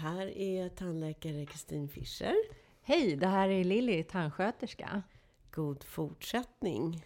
här 0.00 0.38
är 0.38 0.68
tandläkare 0.68 1.46
Kristin 1.46 1.88
Fischer. 1.88 2.34
Hej, 2.82 3.16
det 3.16 3.26
här 3.26 3.48
är 3.48 3.64
Lilly, 3.64 4.02
tandsköterska. 4.02 5.02
God 5.50 5.84
fortsättning! 5.84 7.04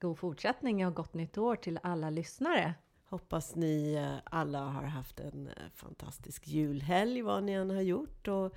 God 0.00 0.18
fortsättning 0.18 0.86
och 0.86 0.94
gott 0.94 1.14
nytt 1.14 1.38
år 1.38 1.56
till 1.56 1.78
alla 1.82 2.10
lyssnare. 2.10 2.74
Hoppas 3.04 3.54
ni 3.54 3.94
eh, 3.94 4.16
alla 4.24 4.58
har 4.58 4.82
haft 4.82 5.20
en 5.20 5.46
eh, 5.46 5.52
fantastisk 5.74 6.46
julhelg, 6.46 7.22
vad 7.22 7.42
ni 7.42 7.52
än 7.52 7.70
har 7.70 7.82
gjort. 7.82 8.28
Och 8.28 8.54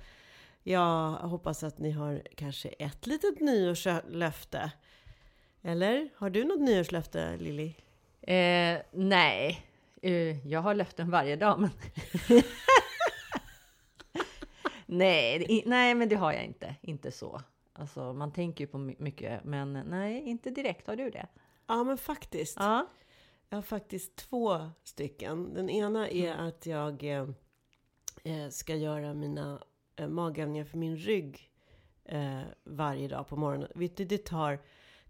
jag 0.62 1.10
hoppas 1.12 1.62
att 1.62 1.78
ni 1.78 1.90
har 1.90 2.22
kanske 2.36 2.68
ett 2.68 3.06
litet 3.06 3.40
nyårslöfte. 3.40 4.72
Eller? 5.62 6.08
Har 6.16 6.30
du 6.30 6.44
något 6.44 6.60
nyårslöfte, 6.60 7.36
Lilly? 7.36 7.74
Eh, 8.20 8.78
nej, 8.92 9.66
eh, 10.02 10.48
jag 10.48 10.60
har 10.60 10.74
löften 10.74 11.10
varje 11.10 11.36
dag. 11.36 11.60
Men 11.60 11.70
nej, 14.88 15.46
i- 15.48 15.62
nej, 15.66 15.94
men 15.94 16.08
det 16.08 16.16
har 16.16 16.32
jag 16.32 16.44
inte. 16.44 16.74
Inte 16.80 17.10
så. 17.10 17.40
Alltså, 17.72 18.12
man 18.12 18.32
tänker 18.32 18.64
ju 18.64 18.68
på 18.68 18.78
my- 18.78 18.96
mycket, 18.98 19.44
men 19.44 19.72
nej, 19.72 20.22
inte 20.28 20.50
direkt. 20.50 20.86
Har 20.86 20.96
du 20.96 21.10
det? 21.10 21.26
Ja, 21.66 21.84
men 21.84 21.98
faktiskt. 21.98 22.56
Ja. 22.60 22.86
Jag 23.48 23.56
har 23.56 23.62
faktiskt 23.62 24.16
två 24.16 24.70
stycken. 24.84 25.54
Den 25.54 25.70
ena 25.70 26.08
är 26.10 26.32
att 26.34 26.66
jag 26.66 27.04
eh, 27.04 27.28
eh, 28.24 28.48
ska 28.50 28.74
göra 28.76 29.14
mina 29.14 29.62
eh, 29.96 30.08
magövningar 30.08 30.64
för 30.64 30.78
min 30.78 30.96
rygg 30.96 31.50
eh, 32.04 32.40
varje 32.64 33.08
dag 33.08 33.28
på 33.28 33.36
morgonen. 33.36 33.68
Vet 33.74 33.96
du, 33.96 34.04
det 34.04 34.24
tar 34.24 34.58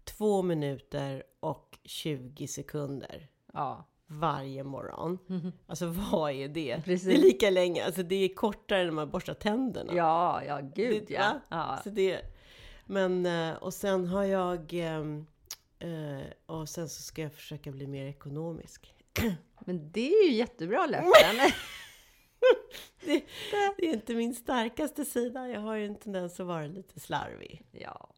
två 0.03 0.41
minuter 0.41 1.23
och 1.39 1.79
20 1.83 2.47
sekunder 2.47 3.27
Ja. 3.53 3.85
Varje 4.11 4.63
morgon. 4.63 5.17
Alltså 5.67 5.85
vad 5.87 6.31
är 6.31 6.47
det? 6.47 6.81
Precis. 6.85 7.07
Det 7.07 7.13
är 7.13 7.17
lika 7.17 7.49
länge, 7.49 7.85
alltså 7.85 8.03
det 8.03 8.15
är 8.15 8.33
kortare 8.35 8.81
än 8.81 8.93
man 8.95 9.09
borstar 9.09 9.33
tänderna. 9.33 9.93
Ja, 9.95 10.43
ja, 10.47 10.59
gud 10.75 11.03
Det- 11.07 11.13
ja. 11.13 11.39
ja. 11.49 11.79
Så 11.83 11.89
det, 11.89 12.21
men, 12.85 13.25
eh, 13.25 13.53
och 13.55 13.73
sen 13.73 14.07
har 14.07 14.23
jag... 14.23 14.73
ehm, 14.73 15.25
eh, 15.79 16.27
och 16.45 16.69
sen 16.69 16.89
så 16.89 17.01
ska 17.01 17.21
jag 17.21 17.33
försöka 17.33 17.71
bli 17.71 17.87
mer 17.87 18.05
ekonomisk. 18.05 18.93
Men 19.65 19.91
det 19.91 20.09
är 20.13 20.25
ju 20.29 20.33
jättebra 20.33 20.85
löften. 20.85 21.11
Det, 23.05 23.23
det 23.77 23.87
är 23.89 23.93
inte 23.93 24.13
min 24.15 24.35
starkaste 24.35 25.05
sida. 25.05 25.47
Jag 25.47 25.59
har 25.61 25.75
ju 25.75 25.85
en 25.85 25.95
tendens 25.95 26.39
att 26.39 26.45
vara 26.45 26.67
lite 26.67 26.99
slarvig. 26.99 27.63
ja, 27.71 28.09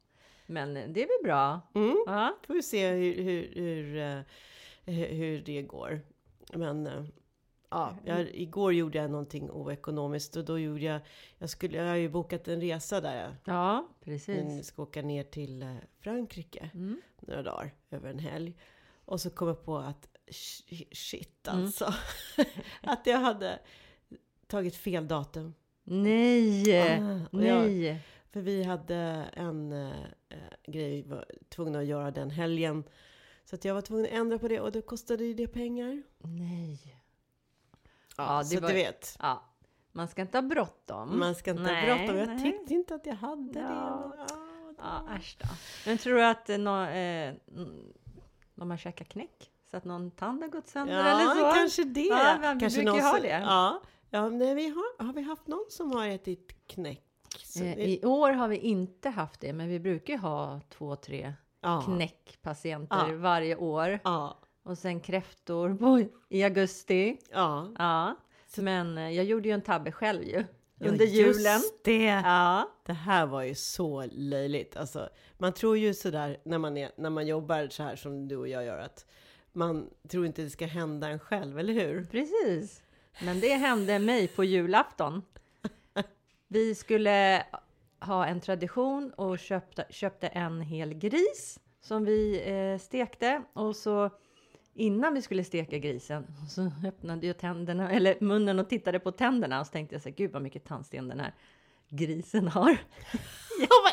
men 0.46 0.74
det 0.74 1.04
är 1.04 1.08
väl 1.08 1.24
bra. 1.24 1.62
Mm. 1.76 2.04
Ja. 2.06 2.38
Får 2.48 2.54
vi 2.54 2.64
se 2.64 2.90
hur, 2.90 3.24
hur, 3.24 3.52
hur, 3.56 3.98
eh, 3.98 4.20
hur, 4.86 5.08
hur 5.08 5.42
det 5.42 5.62
går. 5.62 6.02
Men 6.54 6.88
eh, 6.88 7.04
ja, 7.70 7.96
jag, 8.06 8.30
igår 8.36 8.74
gjorde 8.74 8.98
jag 8.98 9.12
någonting 9.12 9.52
oekonomiskt 9.52 10.36
och 10.36 10.46
då 10.46 10.60
gjorde 10.60 10.82
jag... 10.84 11.02
Jag, 11.38 11.50
skulle, 11.50 11.78
jag 11.78 11.86
har 11.88 11.96
ju 11.96 12.10
bokat 12.10 12.48
en 12.48 12.62
resa 12.62 13.02
där 13.02 13.22
jag 13.22 13.32
Ja, 13.56 13.88
precis. 14.04 14.66
ska 14.66 14.82
åka 14.82 15.02
ner 15.02 15.24
till 15.24 15.62
eh, 15.62 15.76
Frankrike 16.00 16.70
Mm. 16.74 17.02
några 17.22 17.44
dagar 17.44 17.72
över 17.92 18.10
en 18.10 18.20
helg. 18.20 18.54
Och 19.06 19.22
så 19.22 19.30
kom 19.30 19.48
jag 19.48 19.66
på 19.66 19.78
att 19.78 20.08
sh- 20.28 20.88
shit 20.92 21.48
Mm. 21.48 21.64
alltså. 21.64 21.94
att 22.82 23.08
jag 23.08 23.18
hade 23.20 23.60
tagit 24.48 24.76
fel 24.76 25.08
datum. 25.08 25.54
Nej! 25.84 26.82
Ah, 26.82 27.20
och 27.32 27.44
jag- 27.46 27.62
Nej! 27.72 28.00
För 28.32 28.42
vi 28.42 28.64
hade 28.64 28.96
en 29.34 29.72
eh, 29.72 29.90
eh, 30.30 30.38
grej 30.68 31.02
vi 31.02 31.10
var 31.10 31.26
tvungna 31.50 31.80
att 31.80 31.86
göra 31.86 32.12
den 32.12 32.30
helgen. 32.30 32.84
Så 33.52 33.56
att 33.56 33.66
jag 33.66 33.74
var 33.74 33.82
tvungen 33.82 34.06
att 34.06 34.12
ändra 34.12 34.40
på 34.40 34.48
det 34.48 34.60
och 34.60 34.72
då 34.72 34.82
kostade 34.82 35.24
ju 35.26 35.34
det 35.34 35.48
pengar. 35.48 36.04
Nej! 36.18 36.80
Ja, 38.18 38.38
Ja, 38.38 38.44
så 38.44 38.60
var- 38.60 38.68
du 38.68 38.74
vet. 38.76 39.18
Ja, 39.20 39.44
man 39.92 40.08
ska 40.08 40.22
inte 40.22 40.38
ha 40.38 40.42
brottom. 40.42 41.20
Man 41.20 41.36
ska 41.36 41.52
inte 41.52 41.64
ha 41.64 41.72
Nej, 41.72 41.86
bråttom. 41.98 42.18
Jag 42.18 42.28
nej. 42.28 42.44
tyckte 42.52 42.74
inte 42.74 42.96
att 42.96 43.06
jag 43.06 43.16
hade 43.16 43.60
Ja. 43.60 44.14
det. 44.18 44.26
Men, 44.26 44.76
ja, 44.78 45.06
Ja, 45.08 45.16
äsch 45.16 45.38
då. 45.42 45.48
Men 45.86 45.98
tror 45.98 46.16
du 46.16 46.26
att 46.26 46.50
eh, 46.50 46.56
eh, 46.56 47.34
de 48.56 48.72
har 48.72 48.78
käkat 48.78 49.10
knäck? 49.10 49.52
Så 49.72 49.78
att 49.78 49.86
någon 49.86 50.12
tand 50.12 50.42
har 50.42 50.50
gått 50.50 50.68
sönder 50.68 50.94
ja, 51.10 51.22
eller 51.22 51.36
så? 51.52 51.56
kanske 51.60 51.84
det. 51.84 52.02
Ja, 52.02 52.38
men 52.42 52.58
vi 52.58 52.60
kanske 52.60 52.80
brukar 52.84 52.96
ju 52.98 53.02
någon 53.02 53.12
ha 53.12 53.20
det. 53.20 53.28
Ja, 53.30 53.82
ja 54.10 54.30
nej, 54.30 54.56
vi 54.56 54.68
har, 54.70 55.04
har 55.06 55.14
vi 55.14 55.22
haft 55.22 55.48
någon 55.48 55.66
som 55.70 55.92
har 55.92 56.08
ätit 56.08 56.56
knäck? 56.68 57.04
Eh, 57.56 57.62
det- 57.62 57.86
I 57.92 58.06
år 58.06 58.32
har 58.32 58.48
vi 58.48 58.58
inte 58.58 59.10
haft 59.10 59.42
det, 59.42 59.54
men 59.54 59.68
vi 59.70 59.80
brukar 59.80 60.14
ju 60.14 60.20
ha 60.20 60.62
två, 60.70 60.96
tre 60.96 61.34
ja, 61.62 61.82
knäckpatienter 61.86 63.10
Ja. 63.10 63.16
varje 63.18 63.56
år. 63.56 64.00
ja, 64.04 64.40
Och 64.64 64.78
sen 64.78 65.00
kräftor 65.00 65.76
på, 65.80 66.04
i 66.30 66.44
augusti. 66.44 67.18
ja. 67.32 67.72
Ja, 67.78 68.16
men 68.58 68.98
eh, 68.98 69.10
jag 69.12 69.26
gjorde 69.26 69.48
ju 69.48 69.54
en 69.54 69.62
tabbe 69.62 69.92
själv 69.92 70.24
ju. 70.24 70.44
Ja, 70.84 70.88
Under 70.90 71.06
julen. 71.06 71.28
Just 71.54 71.84
det! 71.84 72.04
Ja, 72.04 72.70
Det 72.86 72.94
här 72.94 73.26
var 73.26 73.42
ju 73.44 73.56
så 73.56 74.06
löjligt. 74.12 74.78
Alltså, 74.78 75.10
man 75.38 75.54
tror 75.54 75.78
ju 75.78 75.94
sådär 75.94 76.38
när 76.44 76.58
man, 76.58 76.78
är, 76.78 76.92
när 76.98 77.10
man 77.10 77.28
jobbar 77.28 77.68
så 77.72 77.84
här 77.84 77.96
som 77.96 78.28
du 78.28 78.38
och 78.38 78.48
jag 78.48 78.66
gör 78.66 78.78
att 78.78 79.06
man 79.54 79.90
tror 80.10 80.26
inte 80.26 80.42
det 80.42 80.50
ska 80.50 80.66
hända 80.66 81.08
en 81.10 81.20
själv, 81.20 81.60
eller 81.60 81.74
hur? 81.74 82.06
precis. 82.12 82.84
Men 83.24 83.40
det 83.40 83.54
hände 83.54 84.00
mig 84.00 84.28
på 84.28 84.44
julafton. 84.44 85.22
Vi 86.48 86.76
skulle 86.76 87.46
ha 88.02 88.26
en 88.26 88.40
tradition 88.40 89.12
och 89.12 89.40
köpte, 89.40 89.86
köpte 89.90 90.28
en 90.28 90.62
hel 90.62 90.94
gris 90.94 91.60
som 91.82 92.06
vi 92.06 92.44
eh, 92.46 92.80
stekte. 92.80 93.44
Och 93.54 93.76
så 93.76 94.10
innan 94.74 95.14
vi 95.14 95.22
skulle 95.22 95.44
steka 95.44 95.78
grisen 95.78 96.28
så 96.50 96.72
öppnade 96.88 97.28
jag 97.28 97.38
tänderna, 97.38 97.92
eller 97.92 98.18
munnen 98.22 98.60
och 98.60 98.70
tittade 98.70 99.00
på 99.00 99.12
tänderna 99.12 99.60
och 99.60 99.66
så 99.66 99.72
tänkte 99.72 99.96
jag 99.96 100.02
så 100.02 100.10
här, 100.10 100.16
gud 100.16 100.32
vad 100.32 100.42
mycket 100.42 100.66
tandsten 100.66 101.08
den 101.08 101.20
här 101.20 101.34
grisen 101.90 102.48
har. 102.48 102.70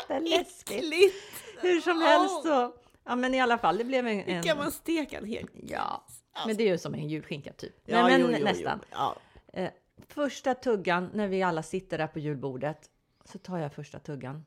Jätteläskigt. 0.09 0.71
äckligt! 0.71 1.15
Hur 1.61 1.81
som 1.81 2.01
helst 2.01 2.43
så, 2.43 2.73
ja 3.05 3.15
men 3.15 3.33
i 3.33 3.41
alla 3.41 3.57
fall, 3.57 3.77
det 3.77 3.83
blev 3.83 4.07
en... 4.07 4.19
Hur 4.19 4.35
en 4.35 4.43
kan 4.43 4.57
man 4.57 4.71
steka 4.71 5.17
en 5.17 5.25
hel 5.25 5.47
Ja, 5.53 6.05
men 6.47 6.57
det 6.57 6.63
är 6.63 6.67
ju 6.67 6.77
som 6.77 6.93
en 6.93 7.09
julskinka 7.09 7.53
typ. 7.53 7.75
Ja, 7.85 8.03
men 8.03 8.21
jo, 8.21 8.27
men 8.27 8.39
jo, 8.39 8.45
nästan. 8.45 8.79
Jo. 8.81 8.87
Ja. 8.91 9.15
Eh, 9.53 9.69
första 10.07 10.55
tuggan, 10.55 11.09
när 11.13 11.27
vi 11.27 11.43
alla 11.43 11.63
sitter 11.63 11.97
där 11.97 12.07
på 12.07 12.19
julbordet, 12.19 12.89
så 13.29 13.37
tar 13.39 13.57
jag 13.57 13.73
första 13.73 13.99
tuggan. 13.99 14.45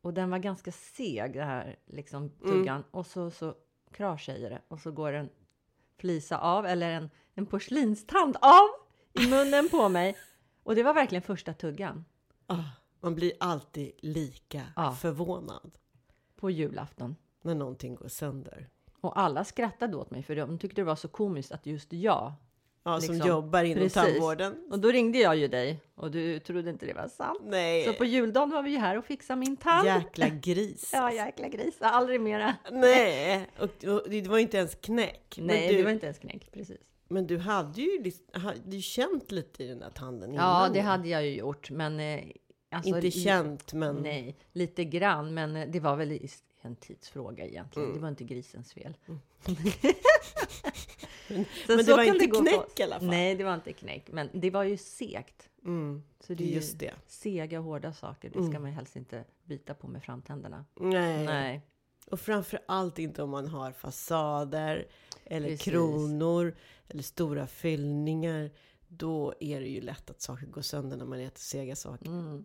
Och 0.00 0.14
den 0.14 0.30
var 0.30 0.38
ganska 0.38 0.72
seg, 0.72 1.32
den 1.34 1.46
här 1.48 1.76
liksom, 1.86 2.30
tuggan. 2.30 2.84
Och 2.90 3.06
så, 3.06 3.30
så 3.30 3.54
i 4.28 4.48
det. 4.48 4.62
Och 4.68 4.80
så 4.80 4.90
går 4.92 5.12
en 5.12 5.28
flisa 5.98 6.38
av, 6.38 6.66
eller 6.66 6.90
en, 6.90 7.10
en 7.34 7.46
porslinstand 7.46 8.36
av 8.40 8.68
i 9.12 9.28
munnen 9.30 9.68
på 9.70 9.88
mig. 9.88 10.16
Och 10.62 10.74
det 10.74 10.82
var 10.82 10.94
verkligen 10.94 11.22
första 11.22 11.54
tuggan 11.54 12.04
Ah, 12.46 12.64
man 13.00 13.14
blir 13.14 13.32
alltid 13.40 13.92
lika 13.98 14.62
Ja. 14.76 14.92
förvånad 14.92 15.78
på 16.36 16.50
julafton. 16.50 17.16
när 17.42 17.54
någonting 17.54 17.94
går 17.94 18.08
sönder. 18.08 18.68
Och 19.00 19.18
alla 19.18 19.44
skrattade 19.44 19.96
åt 19.96 20.10
mig, 20.10 20.22
för 20.22 20.36
de 20.36 20.58
tyckte 20.58 20.80
det 20.80 20.84
var 20.84 20.96
så 20.96 21.08
komiskt 21.08 21.52
att 21.52 21.66
just 21.66 21.92
jag 21.92 22.32
Ja, 22.84 23.00
som 23.00 23.14
Liksom, 23.14 23.28
jobbar 23.28 23.64
inom 23.64 23.82
precis. 23.82 23.94
tandvården. 23.94 24.56
Och 24.70 24.78
då 24.78 24.88
ringde 24.88 25.18
jag 25.18 25.36
ju 25.36 25.48
dig 25.48 25.80
och 25.94 26.10
du 26.10 26.38
trodde 26.40 26.70
inte 26.70 26.86
det 26.86 26.94
var 26.94 27.08
sant. 27.08 27.40
Nej, 27.44 27.84
Så 27.84 27.92
på 27.92 28.04
juldagen 28.04 28.50
var 28.50 28.62
vi 28.62 28.70
ju 28.70 28.78
här 28.78 28.98
och 28.98 29.04
fixade 29.04 29.40
min 29.40 29.56
tand. 29.56 29.86
jäkla 29.86 30.28
gris. 30.28 30.90
Ja, 30.92 31.12
jäkla 31.12 31.48
gris. 31.48 31.76
Aldrig 31.80 32.20
mera. 32.20 32.54
Nej, 32.70 33.46
och, 33.58 33.84
och 33.84 34.02
det 34.10 34.26
var 34.28 34.38
inte 34.38 34.56
ens 34.56 34.74
knäck. 34.74 35.34
Nej, 35.38 35.68
du, 35.68 35.76
det 35.76 35.82
var 35.82 35.90
inte 35.90 36.06
ens 36.06 36.18
knäck. 36.18 36.52
Precis. 36.52 36.80
Men 37.08 37.26
du 37.26 37.38
hade 37.38 37.80
ju, 37.82 38.12
hade 38.32 38.76
ju 38.76 38.82
känt 38.82 39.30
lite 39.32 39.64
i 39.64 39.68
den 39.68 39.78
där 39.78 39.90
tanden 39.90 40.34
Ja, 40.34 40.40
innan 40.60 40.72
det 40.72 40.78
ju. 40.78 40.84
hade 40.84 41.08
jag 41.08 41.26
ju 41.26 41.34
gjort, 41.36 41.70
men... 41.70 42.00
Eh, 42.00 42.20
alltså, 42.70 42.96
Inte 42.96 43.10
känt, 43.10 43.72
men... 43.72 43.96
Nej, 43.96 44.36
lite 44.52 44.84
grann, 44.84 45.34
men 45.34 45.56
eh, 45.56 45.68
det 45.68 45.80
var 45.80 45.96
väl 45.96 46.12
en 46.64 46.76
tidsfråga 46.76 47.46
egentligen. 47.46 47.84
Mm. 47.88 47.96
Det 47.96 48.02
var 48.02 48.08
inte 48.08 48.24
grisens 48.24 48.72
fel. 48.72 48.96
Men- 49.06 49.18
Så 51.28 51.44
men 51.76 51.84
så 51.84 51.90
det 51.90 51.96
var 51.96 52.02
inte 52.04 52.26
knäck 52.26 52.80
i 52.80 52.82
alla 52.82 52.98
fall. 52.98 53.08
Nej, 53.08 53.34
det 53.34 53.44
var 53.44 53.54
inte 53.54 53.72
knäck, 53.72 54.08
men 54.12 54.28
det 54.32 54.50
var 54.50 54.62
ju 54.64 54.76
segt. 54.76 55.48
Mm, 55.64 56.02
Så 56.20 56.34
det 56.34 56.44
är 56.44 56.48
ju 56.48 56.54
just 56.54 56.78
det. 56.78 56.94
sega, 57.06 57.60
hårda 57.60 57.92
saker. 57.92 58.30
Det 58.30 58.44
ska 58.50 58.60
man 58.60 58.70
ju 58.70 58.74
helst 58.76 58.96
inte 58.96 59.24
bita 59.44 59.74
på 59.74 59.88
med 59.88 60.02
framtänderna. 60.02 60.64
Nej. 60.80 61.24
Nej. 61.24 61.60
Och 62.10 62.20
framför 62.20 62.60
allt 62.66 62.98
inte 62.98 63.22
om 63.22 63.30
man 63.30 63.48
har 63.48 63.72
fasader, 63.72 64.86
eller 65.24 65.48
Precis. 65.48 65.64
kronor, 65.64 66.54
eller 66.88 67.02
stora 67.02 67.46
fyllningar. 67.46 68.50
Då 68.88 69.34
är 69.40 69.60
det 69.60 69.66
ju 69.68 69.80
lätt 69.80 70.10
att 70.10 70.20
saker 70.20 70.46
går 70.46 70.62
sönder 70.62 70.96
när 70.96 71.04
man 71.04 71.20
äter 71.20 71.40
sega 71.40 71.76
saker. 71.76 72.06
Mm. 72.06 72.44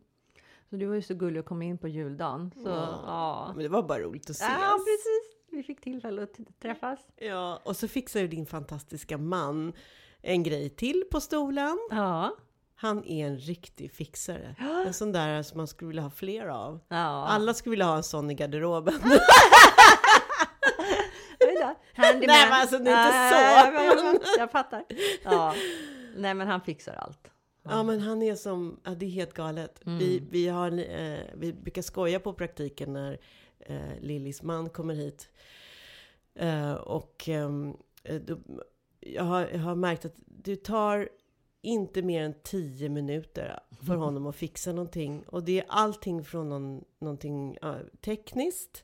Så 0.69 0.75
du 0.75 0.85
var 0.85 0.95
ju 0.95 1.01
så 1.01 1.13
gullig 1.13 1.39
att 1.39 1.45
komma 1.45 1.63
in 1.63 1.77
på 1.77 1.87
juldagen. 1.87 2.51
Så, 2.63 2.69
Ja. 2.69 3.03
ja. 3.05 3.51
Men 3.55 3.63
det 3.63 3.69
var 3.69 3.83
bara 3.83 3.99
roligt 3.99 4.23
att 4.29 4.35
ses. 4.35 4.49
Ja, 4.49 4.71
precis. 4.77 5.37
Vi 5.51 5.63
fick 5.63 5.81
tillfälle 5.81 6.23
att 6.23 6.37
träffas. 6.61 6.99
Ja, 7.15 7.61
och 7.63 7.75
så 7.75 7.87
fixar 7.87 8.19
ju 8.19 8.27
din 8.27 8.45
fantastiska 8.45 9.17
man 9.17 9.73
en 10.21 10.43
grej 10.43 10.69
till 10.69 11.03
på 11.11 11.21
stolen. 11.21 11.77
Ja. 11.89 12.35
Han 12.75 13.05
är 13.05 13.27
en 13.27 13.37
riktig 13.37 13.91
fixare. 13.91 14.55
En 14.85 14.93
sån 14.93 15.11
där 15.11 15.43
som 15.43 15.57
man 15.57 15.67
skulle 15.67 15.87
vilja 15.87 16.01
ha 16.03 16.09
fler 16.09 16.47
av. 16.47 16.79
ja. 16.87 17.27
Alla 17.27 17.53
skulle 17.53 17.71
vilja 17.71 17.85
ha 17.85 17.95
en 17.97 18.03
sån 18.03 18.31
i 18.31 18.33
garderoben. 18.33 18.93
Handyman. 21.95 22.27
Nej, 22.27 22.49
men 22.49 22.61
alltså, 22.61 22.77
det 22.79 22.91
är 22.91 23.05
inte 23.05 23.35
så. 23.35 23.41
ja, 23.43 23.83
ja, 23.83 24.13
ja, 24.13 24.19
Jag 24.37 24.51
fattar. 24.51 24.83
Ja. 25.23 25.53
Nej, 26.15 26.33
men 26.33 26.47
han 26.47 26.61
fixar 26.61 26.93
allt. 26.93 27.31
Ja, 27.69 27.83
men 27.83 27.99
han 27.99 28.21
är 28.21 28.35
som, 28.35 28.79
ja, 28.83 28.95
det 28.95 29.05
är 29.05 29.09
helt 29.09 29.33
galet. 29.33 29.81
Vi, 29.85 30.23
vi, 30.29 30.47
har, 30.47 30.71
eh, 30.71 31.19
vi 31.35 31.53
brukar 31.53 31.81
skoja 31.81 32.19
på 32.19 32.33
praktiken 32.33 32.93
när 32.93 33.17
eh, 33.59 33.99
Lillis 34.01 34.43
man 34.43 34.69
kommer 34.69 34.93
hit. 34.93 35.29
Eh, 36.35 36.73
och 36.73 37.29
ehm, 37.29 37.77
eh, 38.03 38.21
då, 38.21 38.37
jag, 38.99 39.23
har, 39.23 39.41
jag 39.41 39.59
har 39.59 39.75
märkt 39.75 40.05
att 40.05 40.15
det 40.25 40.63
tar 40.63 41.09
inte 41.61 42.01
mer 42.01 42.23
än 42.23 42.33
tio 42.43 42.89
minuter 42.89 43.59
för 43.81 43.95
honom 44.05 44.25
att 44.25 44.35
fixa 44.35 44.71
någonting. 44.71 45.23
Och 45.27 45.43
det 45.43 45.59
är 45.59 45.65
allting 45.67 46.23
från 46.23 46.49
någon, 46.49 46.83
någonting 46.99 47.57
ja, 47.61 47.75
tekniskt. 48.01 48.83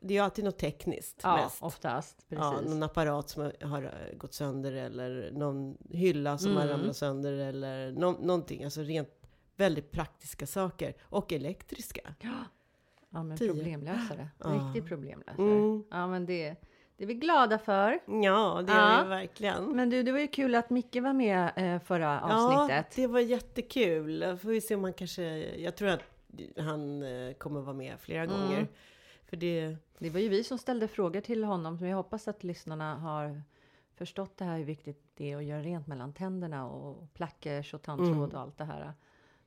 Det 0.00 0.14
är 0.14 0.18
ju 0.18 0.24
alltid 0.24 0.44
något 0.44 0.58
tekniskt 0.58 1.20
Ja, 1.22 1.36
mest. 1.36 1.62
oftast. 1.62 2.24
Ja, 2.28 2.50
Precis. 2.56 2.70
någon 2.74 2.82
apparat 2.82 3.28
som 3.28 3.42
har- 3.42 3.66
har 3.66 3.82
eh, 3.82 4.16
gått 4.16 4.34
sönder 4.34 4.72
eller 4.72 5.30
någon 5.32 5.76
hylla 5.90 6.38
som 6.38 6.56
har 6.56 6.62
Mm. 6.64 6.76
ramlat 6.78 6.96
sönder 6.96 7.32
eller 7.32 7.92
nå- 7.92 8.18
någonting. 8.20 8.64
Alltså 8.64 8.80
rent 8.80 9.08
väldigt 9.56 9.90
praktiska 9.90 10.46
saker. 10.46 10.94
Och 11.02 11.32
elektriska. 11.32 12.14
Ja, 13.10 13.22
men 13.22 13.36
Tio. 13.36 13.48
problemlösare. 13.52 14.28
Ja. 14.38 14.48
Riktig 14.50 14.88
problemlösare. 14.88 15.36
Mm. 15.58 15.84
Ja, 15.90 16.06
men 16.06 16.26
det, 16.26 16.54
det 16.96 17.04
är 17.04 17.08
vi 17.08 17.14
glada 17.14 17.58
för. 17.58 17.98
Ja, 18.06 18.62
det 18.66 18.72
Ja. 18.72 18.78
är 18.78 19.02
det 19.02 19.08
verkligen. 19.08 19.64
Men 19.76 19.90
du, 19.90 20.02
det 20.02 20.12
var 20.12 20.18
ju 20.18 20.28
kul 20.28 20.54
att 20.54 20.70
Micke 20.70 20.96
var 20.96 21.12
med 21.12 21.50
eh, 21.56 21.80
förra 21.82 22.20
Ja, 22.28 22.48
avsnittet. 22.60 22.92
det 22.96 23.06
var 23.06 23.20
jättekul. 23.20 24.36
Får 24.38 24.48
vi 24.48 24.60
se 24.60 24.74
om 24.74 24.84
han 24.84 24.92
kanske... 24.92 25.22
Jag 25.60 25.76
tror 25.76 25.88
att 25.88 26.00
han 26.58 27.02
eh, 27.02 27.32
kommer 27.34 27.60
vara 27.60 27.76
med 27.76 27.94
flera 28.00 28.22
Mm. 28.24 28.36
gånger. 28.40 28.68
För 29.26 29.36
det... 29.36 29.76
Det 29.98 30.10
var 30.10 30.20
ju 30.20 30.28
vi 30.28 30.44
som 30.44 30.58
ställde 30.58 30.88
frågor 30.88 31.20
till 31.20 31.44
honom. 31.44 31.78
Så 31.78 31.84
jag 31.86 31.96
hoppas 31.96 32.28
att 32.28 32.44
lyssnarna 32.44 32.96
har 32.96 33.42
förstått 33.94 34.36
det 34.36 34.44
här 34.44 34.58
hur 34.58 34.64
viktigt 34.64 35.02
det 35.14 35.32
är 35.32 35.36
att 35.36 35.44
göra 35.44 35.62
rent 35.62 35.86
mellan 35.86 36.12
tänderna 36.12 36.68
och 36.70 37.12
plackers 37.14 37.74
och 37.74 37.82
tandtråd 37.82 38.08
Mm. 38.16 38.30
och 38.30 38.40
allt 38.40 38.58
det 38.58 38.64
här. 38.64 38.92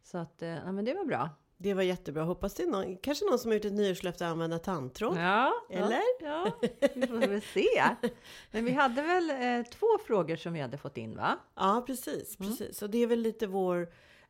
Så 0.03 0.17
att, 0.17 0.41
eh, 0.41 0.49
ja 0.49 0.71
men 0.71 0.85
det 0.85 0.93
var 0.93 1.05
bra. 1.05 1.29
Det 1.57 1.73
var 1.73 1.83
jättebra. 1.83 2.23
Hoppas 2.23 2.53
det 2.53 2.63
är 2.63 2.67
någon, 2.67 2.97
kanske 2.97 3.25
någon 3.25 3.39
som 3.39 3.49
har 3.51 3.55
gjort 3.55 3.65
ett 3.65 3.73
nyårslöfte 3.73 4.25
att 4.25 4.31
använda 4.31 4.59
tandtråd. 4.59 5.17
Ja, 5.17 5.53
Eller? 5.69 6.01
Ja, 6.21 6.51
vi 6.93 7.07
får 7.07 7.27
väl 7.27 7.41
se. 7.41 7.83
Men 8.51 8.65
vi 8.65 8.71
hade 8.71 9.01
väl 9.01 9.29
eh, 9.29 9.65
två 9.71 9.87
frågor 10.07 10.35
som 10.35 10.53
vi 10.53 10.59
hade 10.59 10.77
fått 10.77 10.97
in 10.97 11.15
va? 11.15 11.37
Ja, 11.55 11.83
precis. 11.87 12.37
precis. 12.37 12.81
Och 12.81 12.89
det 12.89 12.97
är 12.97 13.07
väl 13.07 13.19
lite 13.19 13.47
vår 13.47 13.89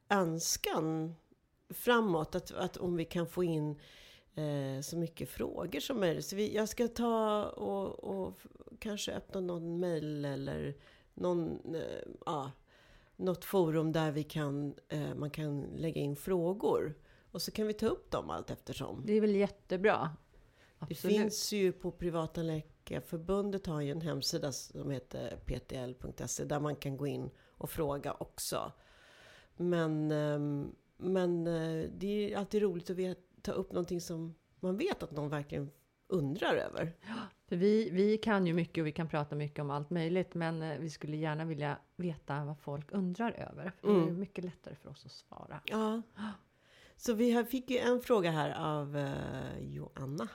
önskan 0.10 1.16
framåt. 1.69 2.36
Att, 2.36 2.52
att 2.52 2.78
om 2.78 2.95
vi 2.95 3.06
kan 3.06 3.28
få 3.28 3.44
in 3.44 3.80
eh, 4.39 4.81
så 4.81 4.97
mycket 4.97 5.30
frågor 5.30 5.80
som 5.80 6.00
möjligt. 6.00 6.25
Så 6.25 6.36
vi, 6.36 6.56
jag 6.56 6.69
ska 6.69 6.88
ta 6.88 7.45
och, 7.45 8.03
och 8.03 8.39
kanske 8.80 9.13
öppna 9.13 9.41
någon 9.41 9.80
mail 9.80 10.25
eller 10.25 10.75
någon, 11.13 11.75
eh, 11.75 11.81
ja, 12.25 12.51
något 13.15 13.45
forum 13.45 13.91
där 13.91 14.12
vi 14.12 14.24
kan, 14.24 14.75
eh, 14.89 15.15
man 15.15 15.30
kan 15.30 15.62
lägga 15.62 16.01
in 16.01 16.15
frågor. 16.15 16.95
Och 17.31 17.41
så 17.41 17.51
kan 17.51 17.68
vi 17.68 17.74
ta 17.74 17.88
upp 17.88 18.12
dem 18.12 18.30
allt 18.30 18.51
eftersom. 18.51 19.03
Det 19.06 19.13
är 19.13 19.21
väl 19.21 19.36
jättebra. 19.36 20.09
Det 20.80 20.85
Absolut. 20.85 21.18
finns 21.18 21.51
ju 21.51 21.71
på 21.71 21.92
Privattandläkarförbundet 21.92 23.65
har 23.65 23.81
ju 23.81 23.92
en 23.92 24.01
hemsida 24.01 24.51
som 24.51 24.92
heter 24.92 25.38
ptl.se 25.45 26.45
där 26.45 26.59
man 26.59 26.75
kan 26.75 26.97
gå 26.97 27.07
in 27.07 27.30
och 27.57 27.69
fråga 27.69 28.13
också. 28.19 28.71
Men, 29.57 30.12
ehm, 30.12 30.75
men 30.97 31.47
eh, 31.47 31.89
det 31.97 32.33
är 32.33 32.38
alltid 32.38 32.62
roligt 32.62 32.89
att 32.89 32.95
vet, 32.95 33.19
ta 33.41 33.51
upp 33.51 33.71
någonting 33.71 34.01
som 34.01 34.36
man 34.59 34.77
vet 34.77 35.03
att 35.03 35.12
någon 35.12 35.30
verkligen 35.30 35.71
undrar 36.07 36.56
över. 36.56 36.94
För 37.47 37.56
vi, 37.56 37.89
vi 37.89 38.18
kan 38.18 38.47
ju 38.47 38.53
mycket 38.53 38.81
och 38.81 38.88
vi 38.88 38.91
kan 38.91 39.07
prata 39.09 39.36
mycket 39.36 39.59
om 39.59 39.69
allt 39.69 39.89
möjligt. 39.89 40.33
Men 40.36 40.62
eh, 40.62 40.80
vi 40.80 40.89
skulle 40.89 41.18
gärna 41.18 41.45
vilja 41.45 41.77
veta 41.95 42.45
vad 42.45 42.59
folk 42.59 42.91
undrar 42.91 43.31
över. 43.31 43.71
För 43.81 43.88
Det 43.88 43.94
är 43.94 44.03
Mm. 44.03 44.19
mycket 44.19 44.44
lättare 44.44 44.75
för 44.75 44.89
oss 44.89 45.06
att 45.06 45.12
svara. 45.12 45.62
Ja. 45.65 46.01
Så 46.95 47.13
vi 47.13 47.44
fick 47.44 47.69
ju 47.69 47.77
en 47.77 48.01
fråga 48.01 48.31
här 48.31 48.80
av 48.80 48.97
eh, 48.97 49.59
Joanna. 49.59 50.27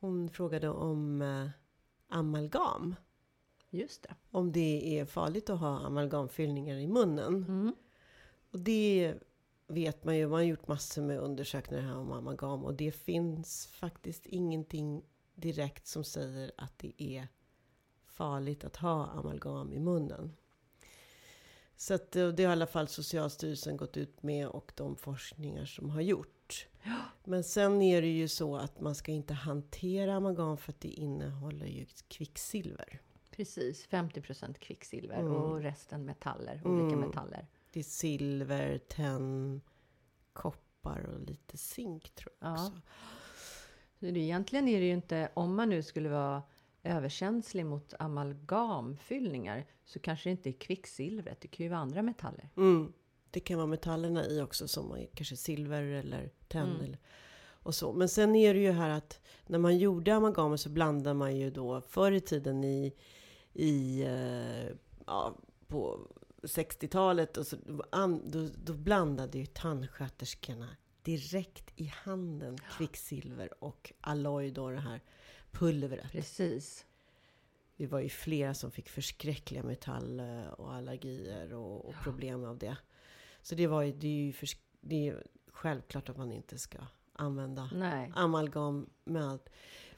Hon 0.00 0.28
frågade 0.30 0.68
om 0.68 1.22
eh, 1.22 1.48
amalgam. 2.08 2.94
Just 3.70 4.02
det. 4.02 4.14
Om 4.30 4.52
det 4.52 4.98
är 4.98 5.04
farligt 5.04 5.50
att 5.50 5.60
ha 5.60 5.78
amalgamfyllningar 5.86 6.76
i 6.76 6.86
munnen. 6.86 7.34
Mm. 7.34 7.74
Och 8.50 8.58
det 8.60 9.14
vet 9.68 10.04
man 10.04 10.16
ju, 10.16 10.24
man 10.26 10.32
har 10.32 10.42
gjort 10.42 10.68
massor 10.68 11.02
med 11.02 11.18
undersökningar 11.18 11.82
här 11.82 11.96
om 11.96 12.12
amalgam 12.12 12.64
och 12.64 12.74
det 12.74 12.92
finns 12.92 13.66
faktiskt 13.66 14.26
ingenting 14.26 15.02
direkt 15.34 15.86
som 15.86 16.04
säger 16.04 16.52
att 16.56 16.78
det 16.78 17.02
är 17.02 17.28
farligt 18.06 18.64
att 18.64 18.76
ha 18.76 19.06
amalgam 19.06 19.72
i 19.72 19.78
munnen. 19.80 20.32
Så 21.76 21.94
att 21.94 22.12
det 22.12 22.20
har 22.22 22.40
i 22.40 22.46
alla 22.46 22.66
fall 22.66 22.88
Socialstyrelsen 22.88 23.76
gått 23.76 23.96
ut 23.96 24.22
med 24.22 24.48
och 24.48 24.72
de 24.76 24.96
forskningar 24.96 25.64
som 25.64 25.90
har 25.90 26.00
gjort. 26.00 26.66
Men 27.24 27.44
sen 27.44 27.82
är 27.82 28.02
det 28.02 28.08
ju 28.08 28.28
så 28.28 28.56
att 28.56 28.80
man 28.80 28.94
ska 28.94 29.12
inte 29.12 29.34
hantera 29.34 30.14
amalgam 30.14 30.56
för 30.56 30.72
att 30.72 30.80
det 30.80 30.88
innehåller 30.88 31.66
ju 31.66 31.86
kvicksilver. 32.08 33.00
Precis, 33.30 33.86
50% 33.88 34.58
kvicksilver 34.58 35.18
Mm. 35.20 35.32
och 35.32 35.60
resten 35.60 36.04
metaller, 36.04 36.62
olika 36.64 36.94
Mm. 36.96 37.00
metaller. 37.08 37.46
Det 37.76 37.80
är 37.80 37.84
silver, 37.84 38.78
tenn, 38.78 39.60
koppar 40.32 41.00
och 41.14 41.20
lite 41.20 41.56
zink 41.56 42.10
tror 42.14 42.32
jag 42.38 42.48
Ja. 42.48 42.52
också. 42.66 42.80
Så 44.00 44.06
det, 44.06 44.18
egentligen 44.20 44.68
är 44.68 44.80
det 44.80 44.86
ju 44.86 44.92
inte, 44.92 45.30
om 45.34 45.54
man 45.56 45.68
nu 45.68 45.82
skulle 45.82 46.08
vara 46.08 46.42
överkänslig 46.82 47.66
mot 47.66 47.94
amalgamfyllningar 47.98 49.66
så 49.84 49.98
kanske 49.98 50.28
det 50.28 50.30
inte 50.30 50.50
är 50.50 50.52
kvicksilvret, 50.52 51.40
det 51.40 51.48
kan 51.48 51.64
ju 51.64 51.70
vara 51.70 51.80
andra 51.80 52.02
metaller. 52.02 52.48
Mm. 52.56 52.92
Det 53.30 53.40
kan 53.40 53.56
vara 53.56 53.66
metallerna 53.66 54.26
i 54.26 54.40
också 54.40 54.68
som 54.68 55.06
kanske 55.14 55.36
silver 55.36 55.82
eller 55.82 56.30
tenn. 56.48 56.70
Mm. 56.70 56.84
Eller, 56.84 56.98
och 57.48 57.74
så. 57.74 57.92
Men 57.92 58.08
sen 58.08 58.36
är 58.36 58.54
det 58.54 58.60
ju 58.60 58.72
här 58.72 58.90
att 58.90 59.20
när 59.46 59.58
man 59.58 59.78
gjorde 59.78 60.14
amalgamet 60.14 60.60
så 60.60 60.68
blandade 60.68 61.14
man 61.14 61.36
ju 61.36 61.50
då 61.50 61.80
förr 61.80 62.12
i 62.12 62.20
tiden 62.20 62.64
i, 62.64 62.92
i 63.52 64.02
eh, 64.02 64.76
ja, 65.06 65.34
på 65.66 66.08
60-talet 66.42 67.36
och 67.36 67.46
så, 67.46 67.56
då, 68.24 68.48
då 68.64 68.74
blandade 68.74 69.38
ju 69.38 69.46
tandsköterskorna 69.46 70.76
direkt 71.02 71.72
i 71.76 71.84
handen 71.84 72.58
kvicksilver 72.58 73.64
och 73.64 73.92
alloy 74.00 74.50
då 74.50 74.70
det 74.70 74.80
här 74.80 75.00
pulvret. 75.50 76.12
Precis. 76.12 76.86
Det 77.76 77.86
var 77.86 78.00
ju 78.00 78.08
flera 78.08 78.54
som 78.54 78.70
fick 78.70 78.88
förskräckliga 78.88 79.62
metall 79.62 80.20
och 80.56 80.74
allergier 80.74 81.54
och, 81.54 81.84
och 81.84 81.94
problem 82.02 82.44
av 82.44 82.58
det. 82.58 82.76
Så 83.42 83.54
det, 83.54 83.66
var 83.66 83.82
ju, 83.82 83.92
det, 83.92 84.06
är 84.06 84.24
ju 84.26 84.32
förs- 84.32 84.58
det 84.80 85.08
är 85.08 85.26
självklart 85.48 86.08
att 86.08 86.16
man 86.16 86.32
inte 86.32 86.58
ska 86.58 86.78
använda 87.12 87.70
Nej. 87.74 88.12
amalgam 88.14 88.90
med 89.04 89.24
allt. 89.24 89.48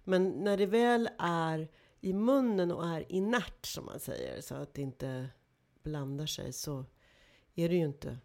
Men 0.04 0.28
när 0.28 0.56
det 0.56 0.66
väl 0.66 1.08
är 1.18 1.68
i 2.00 2.12
munnen 2.12 2.72
och 2.72 2.86
är 2.86 3.12
inert 3.12 3.66
som 3.66 3.86
man 3.86 4.00
säger, 4.00 4.40
så 4.40 4.54
att 4.54 4.74
det 4.74 4.82
inte 4.82 5.28
blandar 5.88 6.26
sig, 6.26 6.52
så 6.52 6.84
är 7.54 7.68
det 7.68 7.74
ju 7.74 7.84
inte 7.84 8.18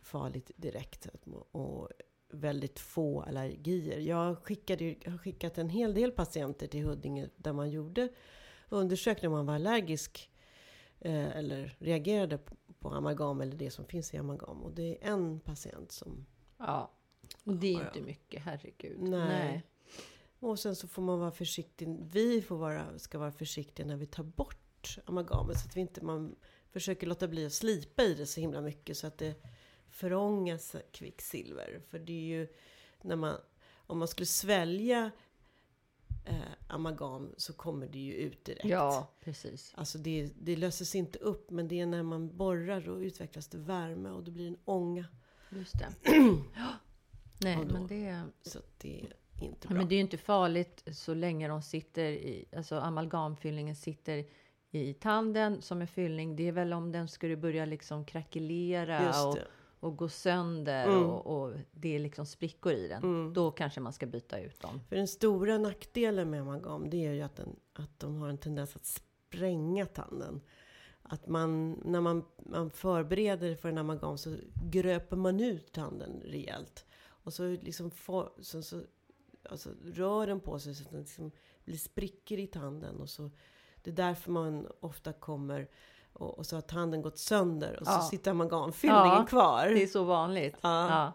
farligt 0.00 0.50
direkt. 0.56 1.08
Och 1.50 1.88
väldigt 2.28 2.78
få 2.78 3.22
allergier. 3.22 3.98
Jag, 3.98 4.38
skickade, 4.38 4.96
jag 5.02 5.10
har 5.10 5.18
skickat 5.18 5.58
en 5.58 5.68
hel 5.68 5.94
del 5.94 6.12
patienter 6.12 6.66
till 6.66 6.84
Huddinge 6.84 7.28
där 7.36 7.52
man 7.52 7.70
gjorde 7.70 8.08
undersökningar 8.68 9.28
om 9.28 9.32
man 9.32 9.46
var 9.46 9.54
allergisk 9.54 10.30
eh, 11.00 11.36
eller 11.36 11.76
reagerade 11.78 12.38
på, 12.38 12.56
på 12.78 12.88
amalgam 12.88 13.40
eller 13.40 13.56
det 13.56 13.70
som 13.70 13.84
finns 13.84 14.14
i 14.14 14.16
amalgam. 14.16 14.62
Och 14.62 14.72
det 14.72 15.04
är 15.04 15.12
en 15.12 15.40
patient 15.40 15.92
som 15.92 16.26
Ja. 16.58 16.92
Och 17.44 17.56
det 17.56 17.74
är 17.74 17.86
inte 17.86 18.00
mycket, 18.00 18.42
herregud. 18.42 19.00
Nej. 19.00 19.62
Och 20.38 20.58
sen 20.58 20.76
så 20.76 20.88
får 20.88 21.02
man 21.02 21.18
vara 21.18 21.30
försiktig. 21.30 21.88
Vi 22.12 22.42
får 22.42 22.56
vara, 22.56 22.98
ska 22.98 23.18
vara 23.18 23.32
försiktiga 23.32 23.86
när 23.86 23.96
vi 23.96 24.06
tar 24.06 24.22
bort 24.22 24.98
amalgamet. 25.04 25.58
Så 25.58 25.68
att 25.68 25.76
vi 25.76 25.80
inte 25.80 26.04
man 26.04 26.36
försöker 26.76 27.06
låta 27.06 27.28
bli 27.28 27.46
att 27.46 27.52
slipa 27.52 28.02
i 28.02 28.14
det 28.14 28.26
så 28.26 28.40
himla 28.40 28.60
mycket 28.60 28.96
så 28.96 29.06
att 29.06 29.18
det 29.18 29.34
förångas 29.88 30.76
kvicksilver. 30.92 31.80
För 31.90 31.98
det 31.98 32.12
är 32.12 32.26
ju 32.38 32.48
när 33.02 33.16
man, 33.16 33.36
om 33.76 33.98
man 33.98 34.08
skulle 34.08 34.26
svälja 34.26 35.10
eh, 36.24 36.36
amalgam 36.68 37.34
så 37.36 37.52
kommer 37.52 37.86
det 37.88 37.98
ju 37.98 38.12
ut 38.14 38.44
direkt. 38.44 38.64
Ja, 38.64 39.10
precis. 39.20 39.72
Alltså 39.76 39.98
det, 39.98 40.30
det 40.40 40.56
löses 40.56 40.94
inte 40.94 41.18
upp 41.18 41.50
men 41.50 41.68
det 41.68 41.80
är 41.80 41.86
när 41.86 42.02
man 42.02 42.36
borrar 42.36 42.88
och 42.88 42.98
utvecklas 42.98 43.48
det 43.48 43.58
värme 43.58 44.10
och 44.10 44.22
då 44.22 44.30
blir 44.30 44.44
det 44.44 44.50
en 44.50 44.58
ånga. 44.64 45.04
Just 45.50 45.74
det. 45.78 45.88
Nej, 47.40 47.56
då- 47.66 47.72
men 47.72 47.86
det... 47.86 48.22
Så 48.42 48.58
det 48.78 49.00
är 49.00 49.00
inte 49.44 49.66
Ja, 49.66 49.68
bra. 49.68 49.78
men 49.78 49.88
det 49.88 49.94
är 49.94 49.96
ju 49.96 50.02
inte 50.02 50.18
farligt 50.18 50.84
så 50.92 51.14
länge 51.14 51.48
de 51.48 51.62
sitter 51.62 52.04
i, 52.04 52.44
alltså 52.56 52.76
amalgamfyllningen 52.78 53.76
sitter 53.76 54.24
i 54.82 54.94
tanden 54.94 55.62
som 55.62 55.80
en 55.80 55.86
fyllning. 55.86 56.36
Det 56.36 56.48
är 56.48 56.52
väl 56.52 56.72
om 56.72 56.92
den 56.92 57.08
skulle 57.08 57.36
börja 57.36 57.64
liksom 57.64 58.04
krackelera 58.04 59.24
och, 59.26 59.38
och 59.80 59.96
gå 59.96 60.08
sönder 60.08 60.86
Mm. 60.86 61.04
och, 61.04 61.26
och 61.42 61.54
det 61.72 61.94
är 61.96 61.98
liksom 61.98 62.26
sprickor 62.26 62.72
i 62.72 62.88
den. 62.88 63.02
Mm. 63.02 63.32
Då 63.32 63.50
kanske 63.50 63.80
man 63.80 63.92
ska 63.92 64.06
byta 64.06 64.40
ut 64.40 64.60
dem. 64.60 64.80
För 64.88 64.96
den 64.96 65.08
stora 65.08 65.58
nackdelen 65.58 66.30
med 66.30 66.40
amalgam 66.40 66.90
det 66.90 67.06
är 67.06 67.12
ju 67.12 67.22
att, 67.22 67.36
den, 67.36 67.56
att 67.72 67.98
de 67.98 68.16
har 68.20 68.28
en 68.28 68.38
tendens 68.38 68.76
att 68.76 68.86
spränga 68.86 69.86
tanden. 69.86 70.40
att 71.02 71.26
man, 71.26 71.72
när 71.84 72.00
man, 72.00 72.24
man 72.36 72.70
förbereder 72.70 73.54
för 73.54 73.68
en 73.68 73.78
amalgam 73.78 74.18
så 74.18 74.36
gröper 74.54 75.16
man 75.16 75.40
ut 75.40 75.72
tanden 75.72 76.22
rejält. 76.24 76.84
Och 77.06 77.32
så 77.32 77.48
liksom 77.48 77.90
får, 77.90 78.30
så, 78.40 78.62
så, 78.62 78.82
alltså, 79.50 79.70
rör 79.84 80.26
den 80.26 80.40
på 80.40 80.58
sig 80.58 80.74
så 80.74 80.84
att 80.84 80.90
den 80.90 81.00
liksom 81.00 81.30
blir 81.64 81.76
sprickor 81.76 82.38
i 82.38 82.46
tanden. 82.46 83.00
Och 83.00 83.10
så, 83.10 83.30
det 83.86 83.90
är 84.02 84.06
därför 84.06 84.30
man 84.30 84.66
ofta 84.80 85.12
kommer 85.12 85.68
och, 86.12 86.38
och 86.38 86.46
så 86.46 86.56
har 86.56 86.60
tanden 86.60 87.02
gått 87.02 87.18
sönder 87.18 87.76
och 87.80 87.86
Ja. 87.86 87.90
så 87.92 88.02
sitter 88.08 88.30
amalgamfyllningen 88.30 89.06
Ja, 89.06 89.26
kvar. 89.28 89.66
Det 89.68 89.82
är 89.82 89.86
så 89.86 90.04
vanligt. 90.04 90.56
Ja. 90.60 90.88
Ja. 90.90 91.12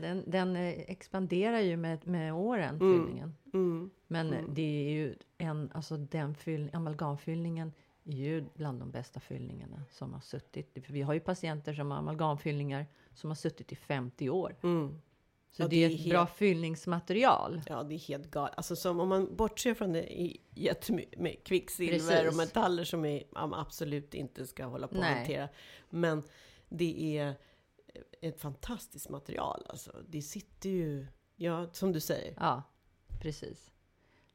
Den, 0.00 0.22
den 0.30 0.56
eh, 0.56 0.68
expanderar 0.90 1.60
ju 1.60 1.76
med, 1.76 2.06
med 2.06 2.34
åren, 2.34 2.76
Mm. 2.80 2.98
fyllningen. 3.06 3.34
Mm. 3.54 3.90
Men 4.06 4.32
Mm. 4.32 4.54
det 4.54 4.62
är 4.86 4.90
ju 4.90 5.14
en, 5.38 5.70
alltså 5.74 5.96
den 5.96 6.34
fyll, 6.34 6.70
amalgamfyllningen 6.72 7.72
är 8.04 8.12
ju 8.12 8.44
bland 8.54 8.80
de 8.80 8.90
bästa 8.90 9.20
fyllningarna 9.20 9.82
som 9.90 10.12
har 10.12 10.20
suttit. 10.20 10.84
För 10.86 10.92
vi 10.92 11.02
har 11.02 11.14
ju 11.14 11.20
patienter 11.20 11.74
som 11.74 11.90
har 11.90 11.98
amalgamfyllningar 11.98 12.86
som 13.14 13.30
har 13.30 13.34
suttit 13.34 13.72
i 13.72 13.76
50 13.76 14.30
år. 14.30 14.56
Så 15.50 15.62
Ja, 15.62 15.68
det 15.68 15.84
är 15.84 15.90
ett 15.90 15.96
helt- 16.00 16.10
bra 16.10 16.26
fyllningsmaterial. 16.26 17.62
Ja, 17.66 17.82
det 17.82 17.94
är 17.94 17.98
helt 17.98 18.30
galet. 18.30 18.54
Alltså 18.56 18.76
som 18.76 19.00
om 19.00 19.08
man 19.08 19.36
bortser 19.36 19.74
från 19.74 19.92
det 19.92 20.12
i 20.20 20.40
jättemycket 20.50 21.44
kvicksilver 21.44 21.98
Precis. 21.98 22.28
och 22.28 22.36
metaller 22.36 22.84
som 22.84 23.20
man 23.32 23.54
absolut 23.54 24.14
inte 24.14 24.46
ska 24.46 24.64
hålla 24.64 24.88
på 24.88 24.94
Nej. 25.00 25.14
hantera. 25.16 25.48
Men 25.90 26.22
det 26.68 27.18
är 27.18 27.34
ett 28.20 28.40
fantastiskt 28.40 29.08
material. 29.08 29.66
Alltså, 29.68 29.92
det 30.08 30.22
sitter 30.22 30.70
ju, 30.70 31.06
ja, 31.36 31.68
som 31.72 31.92
du 31.92 32.00
säger. 32.00 32.34
Ja, 32.36 32.62
precis. 33.20 33.70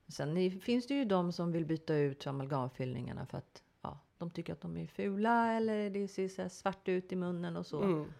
Sen 0.08 0.62
finns 0.62 0.88
det 0.88 0.94
ju 0.94 1.06
de 1.06 1.32
som 1.34 1.52
vill 1.52 1.66
byta 1.66 1.96
ut 1.96 2.28
amalgamfyllningarna 2.28 3.26
för 3.26 3.38
att 3.38 3.64
ja, 3.82 4.00
de 4.18 4.32
tycker 4.32 4.54
att 4.54 4.62
de 4.62 4.78
är 4.78 4.88
fula 4.88 5.54
eller 5.54 5.90
det 5.90 6.08
ser 6.08 6.28
så 6.28 6.50
svart 6.50 6.88
ut 6.88 7.12
i 7.12 7.16
munnen 7.16 7.58
och 7.58 7.66
så. 7.66 7.82
Mm. 7.82 8.14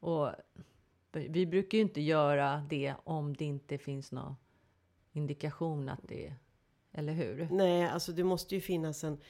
Och 0.00 0.28
vi 1.12 1.46
brukar 1.46 1.78
ju 1.78 1.82
inte 1.82 2.00
göra 2.00 2.66
det 2.70 2.94
om 3.04 3.36
det 3.36 3.44
inte 3.44 3.78
finns 3.78 4.12
någon 4.12 4.36
indikation 5.12 5.88
att 5.88 6.00
det 6.08 6.26
är, 6.26 6.34
eller 6.92 7.12
hur? 7.12 7.48
Nej, 7.50 7.84
alltså 7.88 8.12
det 8.12 8.24
måste 8.24 8.54
ju 8.54 8.60
finnas 8.60 9.04
en, 9.04 9.20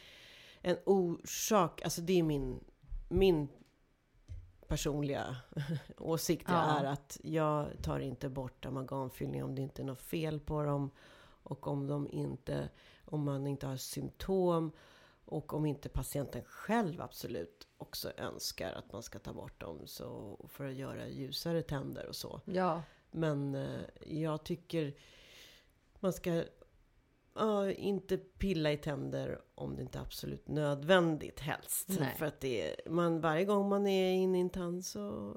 en 0.61 0.77
orsak. 0.87 1.83
Alltså 1.83 2.01
det 2.01 2.19
är 2.19 2.23
min, 2.23 2.65
min 3.09 3.49
personliga 4.69 5.37
åsikt 5.99 6.47
Ja. 6.49 6.79
är 6.79 6.85
att 6.85 7.21
jag 7.23 7.67
tar 7.83 8.01
inte 8.01 8.29
bort 8.29 8.67
amalgamfyllningar 8.67 9.45
om 9.45 9.55
det 9.55 9.63
inte 9.63 9.83
är 9.83 9.87
något 9.87 10.03
fel 10.03 10.41
på 10.41 10.63
dem. 10.63 10.91
Och 11.43 11.67
om, 11.67 11.87
de 11.87 12.09
inte, 12.09 12.69
om 13.05 13.25
man 13.25 13.47
inte 13.47 13.67
har 13.67 13.77
symptom. 13.77 14.73
Och 15.31 15.55
om 15.55 15.67
inte 15.67 15.89
patienten 15.89 16.45
själv 16.45 17.01
absolut 17.01 17.69
också 17.77 18.13
önskar 18.17 18.73
att 18.73 18.93
man 18.93 19.03
ska 19.03 19.19
ta 19.19 19.33
bort 19.33 19.61
dem. 19.61 19.87
Så 19.87 20.39
för 20.49 20.69
att 20.69 20.75
göra 20.75 21.09
ljusare 21.09 21.63
tänder 21.63 22.07
och 22.07 22.17
så. 22.17 22.41
Ja, 22.45 22.83
Men 23.11 23.55
eh, 23.55 23.81
jag 24.07 24.45
tycker 24.45 24.95
man 26.01 26.13
ska 26.13 26.45
ja, 27.35 27.71
inte 27.71 28.17
pilla 28.17 28.73
i 28.73 28.77
tänder 28.77 29.41
om 29.55 29.77
det 29.77 29.83
inte 29.83 29.99
är 29.99 30.03
absolut 30.03 30.49
nödvändigt 30.49 31.41
helst. 31.41 31.89
Nej. 31.89 32.15
För 32.19 32.27
att 32.27 32.41
det 32.41 32.77
man, 32.87 33.21
varje 33.21 33.45
gång 33.45 33.69
man 33.69 33.87
är 33.87 34.13
inne 34.13 34.39
i 34.39 34.41
en 34.41 34.51
tand 34.51 34.85
så 34.85 35.35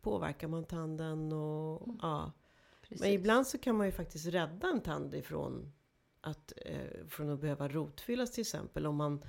påverkar 0.00 0.48
man 0.48 0.64
tanden. 0.64 1.32
Och, 1.32 1.88
ja. 2.02 2.32
precis. 2.80 3.00
Men 3.00 3.10
ibland 3.10 3.46
så 3.46 3.58
kan 3.58 3.76
man 3.76 3.86
ju 3.86 3.92
faktiskt 3.92 4.26
rädda 4.26 4.68
en 4.68 4.80
tand 4.80 5.14
ifrån 5.14 5.72
att, 6.20 6.52
eh, 6.56 7.06
från 7.08 7.30
att 7.30 7.40
behöva 7.40 7.68
rotfyllas 7.68 8.30
till 8.30 8.40
exempel. 8.40 8.86
Om 8.86 8.96
man, 8.96 9.24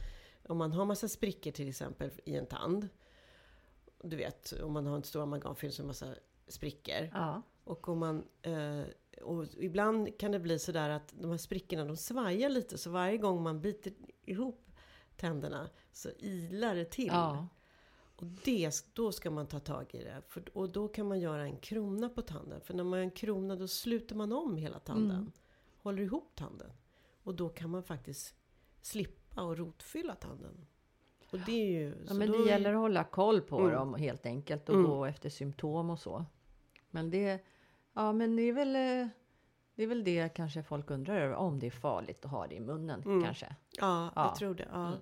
om 0.47 0.57
man 0.57 0.71
har 0.71 0.85
massa 0.85 1.07
sprickor 1.07 1.51
till 1.51 1.69
exempel 1.69 2.11
i 2.25 2.35
en 2.35 2.45
tand. 2.45 2.89
Du 4.03 4.15
vet, 4.15 4.53
om 4.63 4.73
man 4.73 4.85
har 4.85 4.95
en 4.95 5.03
stor 5.03 5.23
amalgamfyllning 5.23 5.73
så 5.73 5.81
är 5.81 5.83
det 5.83 5.87
massa 5.87 6.15
sprickor. 6.47 7.09
Ja, 7.13 7.41
Och 7.63 7.89
om 7.89 7.99
man... 7.99 8.23
Eh, 8.41 8.81
och 9.21 9.45
ibland 9.57 10.19
kan 10.19 10.31
det 10.31 10.39
bli 10.39 10.59
sådär 10.59 10.89
att 10.89 11.13
de 11.19 11.31
här 11.31 11.37
sprickorna 11.37 11.85
de 11.85 11.97
svajar 11.97 12.49
lite. 12.49 12.77
Så 12.77 12.89
varje 12.89 13.17
gång 13.17 13.43
man 13.43 13.61
biter 13.61 13.93
ihop 14.25 14.71
tänderna 15.15 15.69
så 15.91 16.09
ilar 16.17 16.75
det 16.75 16.85
till. 16.85 17.07
ja, 17.07 17.47
Och 18.15 18.25
det, 18.25 18.71
då 18.93 19.11
ska 19.11 19.31
man 19.31 19.47
ta 19.47 19.59
tag 19.59 19.95
i 19.95 20.03
det. 20.03 20.21
För, 20.27 20.57
och 20.57 20.69
då 20.69 20.87
kan 20.87 21.07
man 21.07 21.19
göra 21.19 21.43
en 21.43 21.57
krona 21.57 22.09
på 22.09 22.21
tanden. 22.21 22.61
För 22.61 22.73
när 22.73 22.83
man 22.83 22.99
gör 22.99 23.03
en 23.03 23.11
krona 23.11 23.55
då 23.55 23.67
sluter 23.67 24.15
man 24.15 24.33
om 24.33 24.57
hela 24.57 24.79
tanden. 24.79 25.17
Mm. 25.17 25.31
Håller 25.81 26.01
ihop 26.03 26.31
tanden. 26.35 26.71
Och 27.23 27.35
då 27.35 27.49
kan 27.49 27.69
man 27.69 27.83
faktiskt 27.83 28.35
slippa 28.81 29.41
och 29.43 29.57
rotfylla 29.57 30.15
tanden. 30.15 30.65
Och 31.31 31.39
det 31.39 31.51
är 31.51 31.65
ju... 31.71 31.95
ja 32.07 32.13
men 32.13 32.31
det 32.31 32.37
är- 32.37 32.47
gäller 32.47 32.73
att 32.73 32.79
hålla 32.79 33.03
koll 33.03 33.41
på 33.41 33.59
Mm. 33.59 33.71
dem 33.71 33.93
helt 33.95 34.25
enkelt 34.25 34.69
och 34.69 34.75
Mm. 34.75 34.89
gå 34.91 35.05
efter 35.05 35.29
symptom 35.29 35.89
och 35.89 35.99
så. 35.99 36.25
Men 36.91 37.09
det, 37.09 37.43
ja 37.93 38.13
men 38.13 38.35
det 38.35 38.41
är 38.41 38.53
väl, 38.53 38.75
eh, 38.75 39.07
det 39.75 39.83
är 39.83 39.87
väl 39.87 40.03
det 40.03 40.29
kanske 40.35 40.63
folk 40.63 40.91
undrar 40.91 41.15
över, 41.21 41.35
om 41.35 41.59
det 41.59 41.67
är 41.67 41.71
farligt 41.71 42.25
att 42.25 42.31
ha 42.31 42.47
det 42.47 42.55
i 42.55 42.59
munnen 42.59 43.01
Mm. 43.05 43.23
kanske. 43.23 43.45
Ja, 43.71 44.11
Ja. 44.15 44.25
jag 44.25 44.35
tror 44.35 44.53
det. 44.55 44.67
Ja. 44.71 44.87
Mm. 44.87 44.99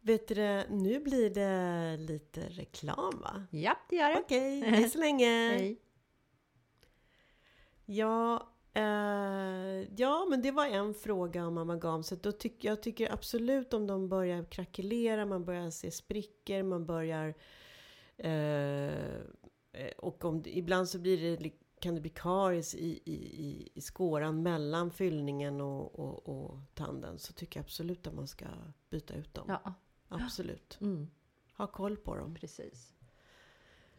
Vet 0.00 0.28
du 0.28 0.34
nu 0.70 1.00
blir 1.00 1.30
det 1.30 1.96
lite 1.96 2.40
reklam 2.48 3.18
va? 3.20 3.46
Ja, 3.50 3.76
det 3.88 3.96
gör 3.96 4.10
det. 4.10 4.20
Okej, 4.20 4.60
hej 4.70 4.88
så 4.90 4.98
länge! 4.98 5.26
Hej. 5.50 5.80
Ja, 7.84 8.48
eh, 8.78 9.88
ja, 9.96 10.26
men 10.30 10.42
det 10.42 10.50
var 10.50 10.66
en 10.66 10.94
fråga 10.94 11.46
om 11.46 11.58
amalgam. 11.58 12.02
Så 12.02 12.14
då 12.14 12.32
tyck, 12.32 12.64
jag 12.64 12.82
tycker 12.82 13.12
absolut 13.12 13.74
om 13.74 13.86
de 13.86 14.08
börjar 14.08 14.44
krackelera, 14.44 15.26
man 15.26 15.44
börjar 15.44 15.70
se 15.70 15.90
sprickor, 15.90 16.62
man 16.62 16.86
börjar... 16.86 17.34
Eh, 18.16 18.92
och 19.98 20.24
om, 20.24 20.42
ibland 20.46 20.88
så 20.88 20.98
blir 20.98 21.36
det, 21.36 21.50
kan 21.80 21.94
det 21.94 22.00
bli 22.00 22.10
karies 22.10 22.74
i, 22.74 23.02
i, 23.04 23.14
i, 23.14 23.68
i 23.74 23.80
skåran 23.80 24.42
mellan 24.42 24.90
fyllningen 24.90 25.60
och, 25.60 25.98
och, 25.98 26.28
och 26.28 26.58
tanden. 26.74 27.18
Så 27.18 27.32
tycker 27.32 27.60
jag 27.60 27.64
absolut 27.64 28.06
att 28.06 28.14
man 28.14 28.26
ska 28.26 28.46
byta 28.90 29.14
ut 29.14 29.34
dem. 29.34 29.44
Ja, 29.48 29.74
Absolut. 30.08 30.78
mm, 30.80 31.10
Ha 31.56 31.66
koll 31.66 31.96
på 31.96 32.16
dem. 32.16 32.34
precis. 32.34 32.94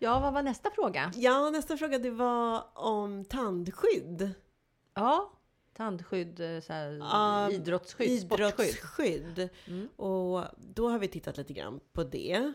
Ja, 0.01 0.19
vad 0.19 0.33
var 0.33 0.43
nästa 0.43 0.69
fråga? 0.71 1.11
Ja, 1.15 1.49
nästa 1.49 1.77
fråga 1.77 1.99
det 1.99 2.11
var 2.11 2.63
om 2.73 3.25
tandskydd. 3.25 4.33
Ja, 4.99 5.31
tandskydd, 5.73 6.39
eh, 6.39 6.61
så 6.61 6.73
här, 6.73 6.91
Ja, 6.91 7.51
idrottsskydd. 7.51 8.09
Idrottsskydd. 8.09 9.49
Mm. 9.67 9.87
Och 9.95 10.45
då 10.57 10.89
har 10.89 10.99
vi 10.99 11.07
tittat 11.07 11.37
lite 11.37 11.53
grann 11.53 11.79
på 11.93 12.03
det. 12.03 12.53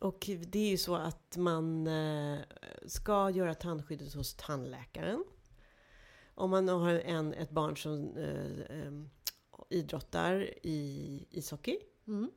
Och 0.00 0.30
det 0.46 0.58
är 0.58 0.70
ju 0.70 0.78
så 0.78 0.94
att 0.94 1.36
man 1.36 1.86
eh, 1.86 2.38
ska 2.86 3.30
göra 3.30 3.54
tandskyddet 3.54 4.14
hos 4.14 4.34
tandläkaren. 4.34 5.24
Om 6.34 6.50
man 6.50 6.68
har 6.68 6.90
en, 6.90 7.34
ett 7.34 7.50
barn 7.50 7.76
som 7.76 8.16
eh, 8.16 8.92
idrottar 9.70 10.66
i 10.66 11.26
ishockey. 11.30 11.78
Mm. 12.06 12.30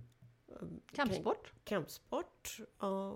Kampsport, 0.92 1.54
Kampsport. 1.64 2.60
Ja, 2.80 3.14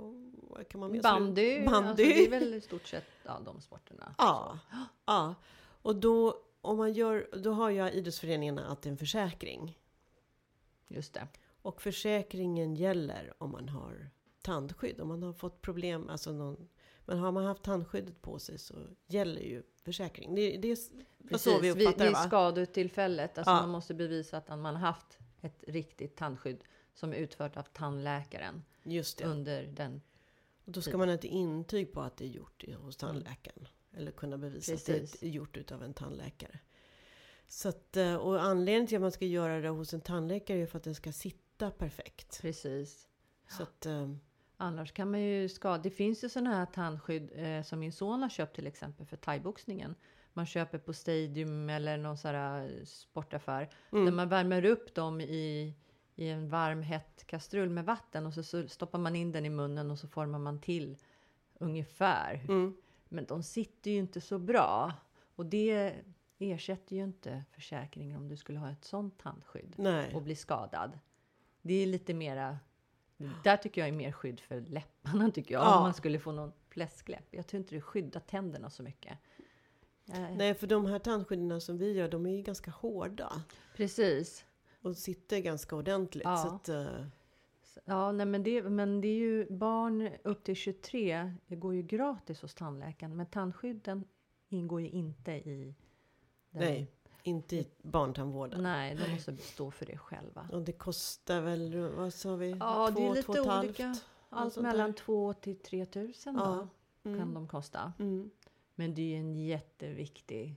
kan 0.70 0.80
man 0.80 0.92
mer? 0.92 1.02
bandy, 1.02 1.66
Bandy. 1.66 1.88
Alltså, 1.90 1.94
det 1.96 2.26
är 2.26 2.30
väl 2.30 2.54
i 2.54 2.62
stort 2.62 2.88
sett 2.88 3.06
ja, 3.24 3.42
de 3.46 3.62
sporterna. 3.62 4.16
Ja, 4.18 4.60
ja. 5.06 5.36
Och 5.84 5.96
då, 5.96 6.44
om 6.62 6.78
man 6.78 6.94
gör, 6.94 7.30
då 7.44 7.52
har 7.52 7.70
ju 7.70 7.90
idrottsföreningarna 7.90 8.68
alltid 8.68 8.92
en 8.92 8.98
försäkring. 8.98 9.80
Just 10.88 11.14
det. 11.14 11.28
Och 11.62 11.82
försäkringen 11.82 12.76
gäller 12.76 13.34
om 13.38 13.52
man 13.52 13.70
har 13.70 14.10
tandskydd. 14.42 15.02
Om 15.02 15.08
man 15.08 15.24
har 15.24 15.34
fått 15.34 15.62
problem, 15.62 16.10
alltså 16.10 16.32
någon, 16.32 16.70
men 17.06 17.18
har 17.20 17.32
man 17.32 17.46
haft 17.46 17.64
tandskyddet 17.64 18.22
på 18.22 18.40
sig 18.40 18.58
så 18.58 18.76
gäller 19.08 19.42
ju 19.42 19.64
försäkring. 19.86 20.36
Det, 20.36 20.58
det 20.58 20.72
är 20.72 21.38
så 21.38 21.60
vi 21.60 21.72
vid, 21.74 21.82
uppfattar 21.82 21.98
det 21.98 22.04
vid 22.10 22.14
va? 22.14 22.24
skadetillfället, 22.24 23.38
alltså 23.38 23.52
Ja. 23.54 23.62
man 23.62 23.70
måste 23.70 23.94
bevisa 23.94 24.38
att 24.38 24.48
man 24.50 24.66
har 24.66 24.74
haft 24.74 25.18
ett 25.42 25.64
riktigt 25.68 26.16
tandskydd 26.16 26.64
som 26.94 27.14
är 27.14 27.18
utfört 27.18 27.58
av 27.58 27.64
tandläkaren 27.64 28.64
Just 28.84 29.18
det. 29.18 29.26
under 29.26 29.64
den. 29.64 30.02
Och 30.66 30.72
då 30.72 30.82
ska 30.82 30.98
man 30.98 31.08
ha 31.08 31.16
ett 31.16 31.24
intyg 31.24 31.94
på 31.94 32.02
att 32.02 32.18
det 32.18 32.26
är 32.26 32.30
gjort 32.30 32.64
hos 32.78 32.98
tandläkaren. 32.98 33.68
Eller 33.98 34.12
kunna 34.12 34.38
bevisa 34.38 34.74
att 34.74 34.86
Precis. 34.86 35.20
det 35.20 35.28
är 35.28 35.30
gjort 35.30 35.58
utav 35.58 35.84
en 35.84 35.94
tandläkare. 35.94 36.60
Så 37.48 37.70
att, 37.70 37.98
eh, 37.98 38.16
och 38.16 38.42
anledningen 38.42 38.88
till 38.88 38.98
att 38.98 39.02
man 39.02 39.12
ska 39.12 39.26
göra 39.26 39.62
det 39.62 39.70
hos 39.70 39.94
en 39.94 40.02
tandläkare 40.02 40.58
är 40.58 40.66
för 40.66 40.78
att 40.78 40.84
den 40.84 40.96
ska 40.96 41.12
sitta 41.12 41.72
perfekt. 41.72 42.42
Precis. 42.42 43.08
Så 43.48 43.64
att, 43.64 43.86
eh, 43.86 44.10
Annars 44.58 44.92
kan 44.92 45.12
man 45.12 45.22
ju 45.22 45.50
skada. 45.50 45.84
Det 45.84 45.90
finns 45.90 46.24
ju 46.24 46.30
sådana 46.30 46.56
här 46.56 46.66
tandskydd 46.66 47.32
eh, 47.36 47.64
som 47.64 47.80
min 47.80 47.92
son 47.92 48.22
har 48.22 48.30
köpt 48.30 48.56
till 48.56 48.68
exempel 48.68 49.06
för 49.06 49.18
thaiboxningen. 49.18 49.96
Man 50.34 50.46
köper 50.46 50.78
på 50.78 50.94
Stadium 50.94 51.70
eller 51.70 51.98
någon 51.98 52.18
sån 52.18 52.36
här 52.36 52.82
sportaffär. 52.86 53.70
Mm. 53.92 54.06
Där 54.06 54.12
man 54.12 54.30
värmer 54.30 54.66
upp 54.66 54.96
dem 54.96 55.22
i, 55.22 55.74
i 56.16 56.30
en 56.30 56.50
varm 56.50 56.82
hett 56.82 57.28
kastrull 57.28 57.70
med 57.70 57.86
vatten 57.86 58.26
och 58.26 58.34
så, 58.34 58.44
så 58.44 58.68
stoppar 58.68 59.00
man 59.00 59.16
in 59.16 59.32
den 59.32 59.46
i 59.46 59.50
munnen 59.50 59.92
och 59.92 60.00
så 60.00 60.08
formar 60.08 60.40
man 60.40 60.62
till 60.62 60.98
ungefär. 61.60 62.46
mm, 62.48 62.78
Men 63.14 63.26
de 63.26 63.44
sitter 63.44 63.92
ju 63.92 63.98
inte 63.98 64.22
så 64.22 64.40
bra. 64.40 64.94
Och 65.36 65.46
det 65.46 65.96
ersätter 66.40 66.96
ju 66.96 67.04
inte 67.04 67.44
försäkringen 67.52 68.18
om 68.18 68.30
du 68.30 68.38
skulle 68.38 68.60
ha 68.60 68.72
ett 68.72 68.86
sånt 68.86 69.20
tandskydd 69.20 69.76
nej. 69.78 70.16
och 70.16 70.22
bli 70.22 70.36
skadad. 70.36 71.00
Det 71.62 71.74
är 71.74 71.88
lite 71.88 72.14
mera... 72.14 72.60
Där 73.44 73.58
tycker 73.58 73.82
jag 73.82 73.88
är 73.88 73.94
mer 73.94 74.12
skydd 74.12 74.40
för 74.40 74.62
läpparna 74.62 75.32
tycker 75.32 75.54
jag. 75.54 75.64
Ja. 75.64 75.78
Om 75.78 75.84
man 75.84 75.94
skulle 75.94 76.20
få 76.20 76.32
någon 76.32 76.52
fläskläpp. 76.70 77.26
Jag 77.32 77.48
tror 77.48 77.58
inte 77.58 77.76
det 77.76 77.82
skyddar 77.82 78.20
tänderna 78.20 78.70
så 78.70 78.84
mycket. 78.84 79.18
Nej, 80.38 80.54
för 80.54 80.68
de 80.68 80.86
här 80.86 81.00
tandskydden 81.00 81.62
som 81.62 81.78
vi 81.78 81.94
gör, 81.94 82.10
de 82.10 82.26
är 82.26 82.32
ju 82.32 82.42
ganska 82.42 82.72
hårda. 82.72 83.44
Precis. 83.76 84.46
Och 84.82 84.98
sitter 84.98 85.40
ganska 85.40 85.76
ordentligt. 85.76 86.24
Ja. 86.24 86.38
Så 86.38 86.48
att, 86.48 86.70
eh, 86.70 87.06
Ja, 87.86 88.12
nej, 88.12 88.26
men, 88.26 88.44
det, 88.44 88.62
men 88.64 89.02
det 89.02 89.08
är 89.08 89.16
ju 89.20 89.48
barn 89.50 90.10
upp 90.24 90.44
till 90.44 90.56
23 90.56 91.34
det 91.48 91.56
går 91.56 91.76
ju 91.76 91.82
gratis 91.82 92.42
hos 92.42 92.54
tandläkaren. 92.56 93.16
Men 93.18 93.26
tandskydden 93.26 94.04
ingår 94.50 94.82
ju 94.82 94.90
inte 94.90 95.32
i 95.32 95.76
den. 96.52 96.62
nej, 96.62 96.88
inte 97.24 97.56
i 97.56 97.68
barntandvården. 97.82 98.64
Nej, 98.64 98.96
de 98.96 99.12
måste 99.14 99.38
stå 99.38 99.72
för 99.72 99.86
det 99.86 99.98
själva. 99.98 100.48
Och 100.52 100.62
det 100.62 100.72
kostar 100.72 101.42
väl, 101.42 101.90
vad 101.90 102.14
sa 102.14 102.36
vi? 102.36 102.50
Ja, 102.60 102.92
det 102.96 103.02
är 103.02 103.08
Två, 103.08 103.14
lite 103.14 103.34
två 103.34 103.50
halvt? 103.50 103.66
olika. 103.66 103.96
Allt 104.30 104.58
mellan 104.58 104.92
där. 104.92 104.98
2 104.98 105.34
till 105.34 105.56
3 105.60 105.86
tusen 105.86 106.36
Ja. 106.36 106.46
då, 106.46 106.68
kan 107.04 107.14
Mm. 107.22 107.34
de 107.34 107.48
kosta. 107.48 107.94
Mm. 108.00 108.30
Men 108.76 108.94
det 108.94 109.02
är 109.02 109.06
ju 109.06 109.16
en 109.16 109.36
jätteviktig 109.36 110.56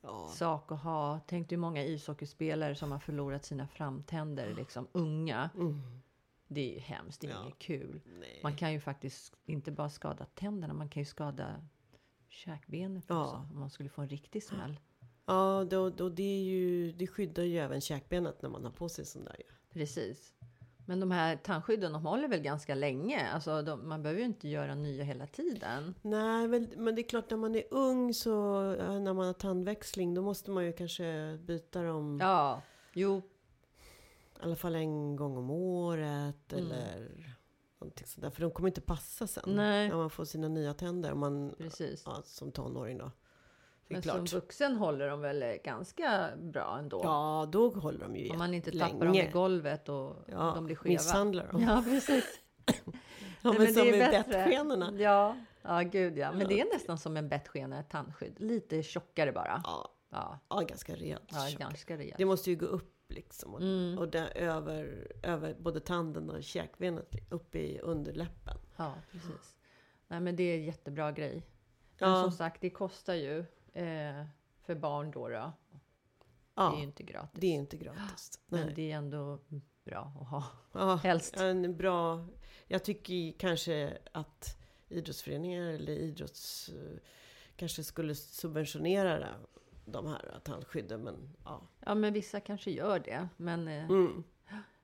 Ja. 0.00 0.28
sak 0.28 0.72
att 0.72 0.80
ha. 0.82 1.20
Tänk 1.26 1.48
dig 1.48 1.56
hur 1.56 1.60
många 1.60 1.84
ishockeyspelare 1.84 2.74
som 2.74 2.92
har 2.92 2.98
förlorat 2.98 3.44
sina 3.44 3.66
framtänder, 3.68 4.54
liksom 4.54 4.86
unga. 4.92 5.50
Mm. 5.54 5.80
Det 6.48 6.60
är 6.60 6.74
ju 6.74 6.78
hemskt, 6.80 7.20
det 7.20 7.26
är 7.26 7.30
Ja. 7.30 7.42
inget 7.42 7.58
kul. 7.58 8.00
Nej. 8.20 8.40
Man 8.42 8.56
kan 8.56 8.72
ju 8.72 8.80
faktiskt 8.80 9.36
inte 9.46 9.70
bara 9.70 9.90
skada 9.90 10.24
tänderna, 10.34 10.74
man 10.74 10.88
kan 10.88 11.00
ju 11.00 11.06
skada 11.06 11.64
käkbenet 12.28 13.04
Ja. 13.08 13.24
också. 13.24 13.36
Om 13.54 13.60
man 13.60 13.70
skulle 13.70 13.88
få 13.88 14.02
en 14.02 14.08
riktig 14.08 14.42
smäll. 14.42 14.80
Ja, 15.26 15.66
då, 15.70 15.90
då 15.90 16.08
det, 16.08 16.22
är 16.22 16.42
ju, 16.42 16.92
det 16.92 17.06
skyddar 17.06 17.42
ju 17.42 17.58
även 17.58 17.80
käkbenet 17.80 18.42
när 18.42 18.48
man 18.50 18.64
har 18.64 18.70
på 18.70 18.88
sig 18.88 19.04
sån 19.04 19.24
där. 19.24 19.36
Precis. 19.72 20.32
Men 20.86 21.00
de 21.00 21.10
här 21.10 21.36
tandskydden, 21.36 21.92
de 21.92 22.06
håller 22.06 22.28
väl 22.28 22.40
ganska 22.40 22.74
länge? 22.74 23.28
Alltså, 23.28 23.62
de, 23.62 23.88
man 23.88 24.02
behöver 24.02 24.20
ju 24.20 24.26
inte 24.26 24.48
göra 24.48 24.74
nya 24.74 25.04
hela 25.04 25.26
tiden. 25.26 25.94
Nej, 26.02 26.48
men, 26.48 26.94
det 26.94 27.00
är 27.00 27.08
klart 27.08 27.30
när 27.30 27.36
man 27.36 27.54
är 27.54 27.64
ung 27.70 28.14
så, 28.14 28.60
när 28.76 29.12
man 29.14 29.26
har 29.26 29.32
tandväxling, 29.32 30.14
då 30.14 30.22
måste 30.22 30.50
man 30.50 30.64
ju 30.64 30.72
kanske 30.72 31.38
byta 31.42 31.82
dem 31.82 32.18
Ja, 32.22 32.62
jo, 32.92 33.22
i 34.44 34.46
alla 34.46 34.56
fall 34.56 34.74
en 34.74 35.16
gång 35.16 35.36
om 35.36 35.50
året 35.50 36.52
Mm. 36.52 36.64
eller 36.64 37.08
någonting 37.80 38.06
sådär. 38.06 38.30
För 38.30 38.40
de 38.42 38.50
kommer 38.50 38.68
inte 38.68 38.80
passa 38.80 39.26
sen 39.26 39.42
Nej. 39.46 39.88
när 39.88 39.96
man 39.96 40.10
får 40.10 40.24
sina 40.24 40.48
nya 40.48 40.74
tänder. 40.74 41.12
Om 41.12 41.18
man, 41.20 41.54
precis. 41.58 42.02
ja, 42.06 42.22
som 42.24 42.52
tonåring 42.52 42.98
då. 42.98 43.10
Men 43.88 44.02
klart. 44.02 44.28
som 44.28 44.38
vuxen 44.40 44.76
håller 44.76 45.08
de 45.08 45.20
väl 45.20 45.58
ganska 45.64 46.30
bra 46.36 46.76
ändå? 46.78 47.00
Ja, 47.04 47.48
då 47.52 47.68
håller 47.70 47.98
de 48.00 48.16
ju 48.16 48.30
Om 48.30 48.38
man 48.38 48.54
inte 48.54 48.70
länge. 48.70 48.92
tappar 48.92 49.06
dem 49.06 49.14
i 49.14 49.30
golvet 49.32 49.88
och 49.88 50.16
Ja, 50.26 50.52
de 50.54 50.64
blir 50.64 50.76
skeva. 50.76 50.92
misshandlar 50.92 51.46
dem. 51.52 51.62
Ja, 51.68 51.82
precis. 51.86 52.40
Ja, 52.66 53.50
Nej, 53.50 53.58
men, 53.58 53.66
som 53.74 53.82
det 53.82 53.88
är 53.90 53.98
med 53.98 54.24
bettskenorna. 54.26 54.92
Ja, 54.96 55.36
ja, 55.62 55.80
gud 55.80 56.18
ja. 56.18 56.32
Men 56.32 56.48
det 56.48 56.60
är 56.60 56.64
nästan 56.74 56.98
som 56.98 57.16
en 57.16 57.28
bettskena, 57.28 57.80
ett 57.80 57.90
tandskydd. 57.90 58.40
Lite 58.40 58.82
tjockare 58.82 59.32
bara. 59.32 59.60
Ja, 59.64 59.90
Ja, 60.10 60.38
ja 60.48 60.60
ganska 60.60 60.94
rejält. 60.94 61.30
ja 61.32 61.48
ganska 61.58 61.96
rejält. 61.96 62.18
Det 62.18 62.24
måste 62.24 62.50
ju 62.50 62.56
gå 62.56 62.66
upp 62.66 62.93
liksom. 63.14 63.54
Och, 63.54 63.60
Mm. 63.62 63.98
och 63.98 64.08
där 64.08 64.36
över, 64.36 65.12
över 65.22 65.54
både 65.54 65.80
tanden 65.80 66.30
och 66.30 66.42
käkbenet. 66.42 67.14
Upp 67.30 67.54
i 67.54 67.78
underläppen. 67.80 68.58
Ja, 68.76 68.94
precis. 69.10 69.56
Nej, 70.08 70.20
men 70.20 70.36
det 70.36 70.42
är 70.42 70.58
en 70.58 70.64
jättebra 70.64 71.12
grej. 71.12 71.42
Men 71.98 72.10
Ja, 72.10 72.22
som 72.22 72.32
sagt, 72.32 72.60
det 72.60 72.70
kostar 72.70 73.14
ju 73.14 73.38
eh, 73.72 74.24
för 74.62 74.74
barn 74.74 75.10
då. 75.10 75.28
då. 75.28 75.34
Det 75.34 75.36
är 75.36 75.52
ja 76.54 76.76
ju 76.78 76.82
inte 76.82 77.02
gratis. 77.02 77.40
det 77.40 77.46
är 77.46 77.54
inte 77.54 77.76
gratis. 77.76 78.40
Men 78.46 78.66
Nej. 78.66 78.74
det 78.74 78.92
är 78.92 78.96
ändå 78.96 79.38
bra 79.84 80.12
att 80.20 80.28
ha. 80.28 80.44
Ja, 80.72 80.94
Helst. 80.96 81.36
en 81.36 81.76
bra... 81.76 82.26
Jag 82.66 82.84
tycker 82.84 83.38
kanske 83.38 83.98
att 84.12 84.58
idrottsföreningar 84.88 85.62
eller 85.68 85.92
idrotts... 85.92 86.68
eh, 86.68 86.98
kanske 87.56 87.84
skulle 87.84 88.14
subventionera 88.14 89.18
det- 89.18 89.34
de 89.84 90.06
här 90.06 90.40
tandskydden. 90.44 91.00
Men 91.04 91.28
ja. 91.44 91.60
Ja, 91.80 91.94
men 91.94 92.12
vissa 92.12 92.40
kanske 92.40 92.70
gör 92.70 92.98
det. 92.98 93.28
Men, 93.36 93.68
eh, 93.68 93.90
Mm. 93.90 94.24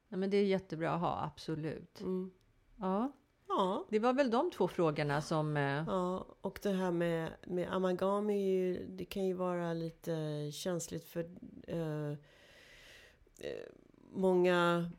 nej, 0.09 0.19
men 0.21 0.31
det 0.31 0.37
är 0.37 0.45
jättebra 0.45 0.91
att 0.91 1.01
ha, 1.01 1.25
absolut. 1.25 2.01
Mm. 2.01 2.31
Ja, 2.77 3.13
Ja. 3.49 3.85
det 3.91 3.99
var 3.99 4.13
väl 4.13 4.31
de 4.31 4.51
två 4.51 4.69
frågorna 4.69 5.21
som... 5.23 5.57
Eh, 5.57 5.85
Ja, 5.87 6.27
och 6.41 6.59
det 6.63 6.71
här 6.73 6.91
med, 6.91 7.31
med 7.47 7.73
amalgam 7.75 8.31
är 8.31 8.49
ju, 8.51 8.87
det 8.89 9.05
kan 9.05 9.25
ju 9.27 9.35
vara 9.35 9.73
lite 9.73 10.13
känsligt 10.53 11.05
för 11.05 11.31
eh, 11.67 12.11
eh, 13.39 13.67
många, 14.13 14.91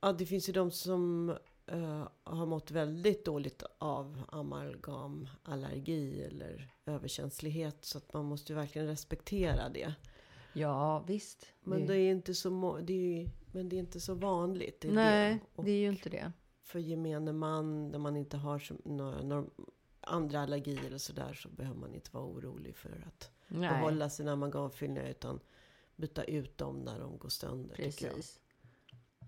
ja 0.00 0.12
det 0.12 0.26
finns 0.26 0.48
ju 0.48 0.52
de 0.52 0.70
som 0.70 1.36
eh, 1.68 2.08
har 2.24 2.46
mått 2.46 2.70
väldigt 2.70 3.24
dåligt 3.24 3.62
av 3.78 4.22
amalgamallergi 4.28 6.22
eller 6.22 6.70
överkänslighet 6.86 7.84
så 7.84 7.98
att 7.98 8.12
man 8.12 8.24
måste 8.24 8.52
ju 8.52 8.56
verkligen 8.56 8.88
respektera 8.88 9.68
det. 9.68 9.94
ja, 10.52 10.98
visst. 11.06 11.46
Men 11.60 11.86
det 11.86 11.96
är 11.96 12.10
inte 12.10 12.34
så, 12.34 12.78
det 12.82 12.92
är, 12.92 13.18
ju- 13.20 13.28
men 13.52 13.68
det 13.68 13.76
är 13.76 13.80
inte 13.80 14.00
så 14.00 14.14
vanligt. 14.14 14.80
Det 14.80 14.88
är 14.88 14.92
nej, 14.92 15.32
det. 15.34 15.40
Och 15.54 15.64
det 15.64 15.70
är 15.70 15.78
ju 15.80 15.88
inte 15.88 16.10
det. 16.10 16.32
för 16.62 16.78
gemene 16.78 17.32
man, 17.32 17.88
när 17.88 17.98
man 17.98 18.16
inte 18.16 18.36
har 18.36 18.58
så, 18.58 18.74
några, 18.84 19.22
några 19.22 19.44
andra 20.00 20.40
allergier 20.40 20.84
eller 20.86 20.98
sådär, 20.98 21.32
så 21.32 21.48
behöver 21.48 21.80
man 21.80 21.94
inte 21.94 22.10
vara 22.12 22.24
orolig 22.24 22.76
för 22.76 23.04
att 23.06 23.30
Nej, 23.48 23.68
behålla 23.70 24.10
sina 24.10 24.32
amalgamfyllningar, 24.32 25.08
utan 25.10 25.40
byta 25.96 26.24
ut 26.24 26.58
dem 26.58 26.76
när 26.80 27.00
de 27.00 27.18
går 27.18 27.28
sönder. 27.28 27.74
Precis. 27.76 28.40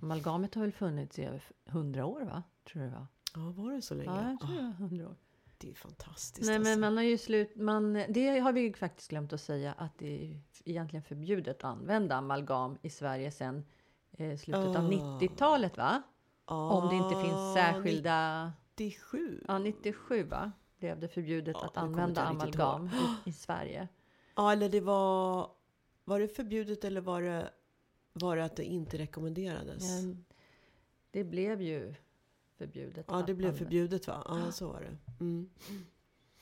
Amalgamet 0.03 0.55
har 0.55 0.63
väl 0.63 0.73
funnits 0.73 1.19
i 1.19 1.25
över 1.25 1.43
hundra 1.67 2.07
år, 2.07 2.21
va? 2.25 2.43
Tror 2.73 2.85
jag 2.85 2.91
var. 2.91 3.07
Ja, 3.35 3.51
var 3.51 3.73
det 3.73 3.83
så 3.83 3.95
länge? 3.95 4.11
Ja, 4.11 4.31
jag 4.31 4.41
tror 4.41 4.55
det 4.57 4.61
Ah, 4.61 4.65
var 4.65 4.73
hundra 4.73 5.09
år. 5.09 5.17
det 5.59 5.71
är 5.71 5.75
fantastiskt. 5.75 6.47
Nej, 6.47 6.57
alltså. 6.57 6.71
men 6.71 6.81
man 6.81 6.97
har 6.97 7.05
ju 7.05 7.19
slut... 7.19 7.57
Man, 7.57 7.93
det 8.09 8.39
har 8.41 8.53
vi 8.53 8.61
ju 8.61 8.73
faktiskt 8.73 9.11
glömt 9.11 9.33
att 9.33 9.41
säga 9.41 9.73
att 9.73 9.99
det 9.99 10.25
är 10.33 10.41
egentligen 10.65 11.03
förbjudet 11.03 11.57
att 11.57 11.65
använda 11.65 12.15
amalgam 12.17 12.79
i 12.83 12.91
Sverige 12.91 13.31
sedan 13.31 13.65
eh, 14.13 14.37
slutet 14.37 14.77
av 14.77 14.85
Ah. 14.85 14.89
90-talet, 14.89 15.77
va? 15.77 16.03
Om 16.45 16.89
det 16.89 16.95
inte 16.97 17.21
finns 17.21 17.35
Ah, 17.35 17.55
särskilda... 17.55 18.53
97? 18.77 19.45
Ja, 19.49 19.59
97 19.59 20.25
va? 20.25 20.53
Blev 20.79 21.01
det 21.01 21.09
förbjudet 21.09 21.57
Ja, 21.61 21.67
att 21.67 21.77
använda 21.77 22.21
jag 22.21 22.31
amalgam 22.31 22.87
i, 23.27 23.31
i 23.31 23.33
Sverige. 23.33 23.89
Ja, 24.37 24.53
eller 24.53 24.69
det 24.69 24.81
var... 24.81 25.51
Var 26.05 26.21
det 26.21 26.29
förbjudet 26.29 26.85
eller 26.85 27.01
var 27.01 27.23
det, 27.23 27.51
var 28.21 28.37
det 28.37 28.45
att 28.45 28.57
det 28.57 28.65
inte 28.65 28.99
rekommenderades? 28.99 29.89
Men 30.03 30.25
det 31.11 31.25
blev 31.25 31.63
ju 31.63 31.95
förbjudet. 32.59 33.07
ja, 33.09 33.23
det 33.27 33.35
blev 33.35 33.53
förbjudet 33.53 34.07
va? 34.07 34.25
Ja, 34.29 34.53
så 34.53 34.69
var 34.69 34.81
det. 34.81 35.25
Mm. 35.25 35.51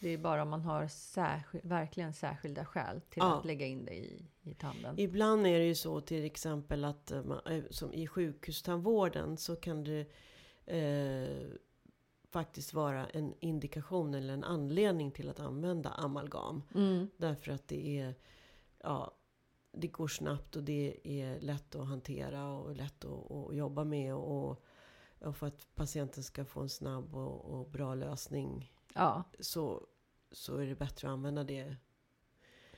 Det 0.01 0.09
är 0.09 0.19
bara 0.19 0.43
om 0.43 0.49
man 0.49 0.61
har 0.63 0.89
särskild, 0.89 1.65
verkligen 1.65 2.13
särskilda 2.15 2.65
skäl 2.65 3.01
till 3.01 3.23
Ja. 3.23 3.39
att 3.39 3.45
lägga 3.45 3.67
in 3.67 3.85
det 3.85 3.95
i, 3.95 4.27
i 4.43 4.55
tanden. 4.55 4.99
Ibland 4.99 5.47
är 5.47 5.59
det 5.59 5.65
ju 5.67 5.75
så 5.75 6.01
till 6.01 6.25
exempel 6.25 6.85
att 6.85 7.11
eh, 7.11 7.23
man, 7.23 7.41
eh, 7.47 7.65
som 7.71 7.93
i 7.93 8.07
sjukhustandvården 8.07 9.37
så 9.37 9.57
kan 9.57 9.85
det 9.85 10.07
eh, 10.67 11.47
faktiskt 12.31 12.75
vara 12.75 13.07
en 13.07 13.35
indikation 13.41 14.15
eller 14.15 14.35
en 14.35 14.45
anledning 14.45 15.11
till 15.11 15.29
att 15.29 15.41
använda 15.41 15.91
amalgam. 15.91 16.63
Mm. 16.75 17.09
Därför 17.17 17.53
att 17.53 17.69
det 17.69 17.99
är, 17.99 18.15
ja, 18.83 19.15
det 19.81 19.89
går 19.89 20.09
snabbt 20.09 20.57
och 20.57 20.63
det 20.63 21.01
är 21.05 21.41
lätt 21.41 21.75
att 21.75 21.87
hantera 21.87 22.49
och 22.53 22.77
lätt 22.77 23.05
att, 23.05 23.31
att 23.31 23.57
jobba 23.57 23.85
med. 23.85 24.15
Och, 24.15 24.63
och 25.21 25.37
för 25.37 25.47
att 25.47 25.75
patienten 25.75 26.23
ska 26.23 26.45
få 26.45 26.61
en 26.61 26.69
snabb 26.69 27.15
och, 27.15 27.45
och 27.45 27.71
bra 27.71 27.95
lösning 27.95 28.73
Ja, 28.95 29.23
så, 29.41 29.87
så 30.33 30.57
är 30.57 30.67
det 30.67 30.75
bättre 30.75 31.09
att 31.09 31.13
använda 31.13 31.45
det. 31.45 31.77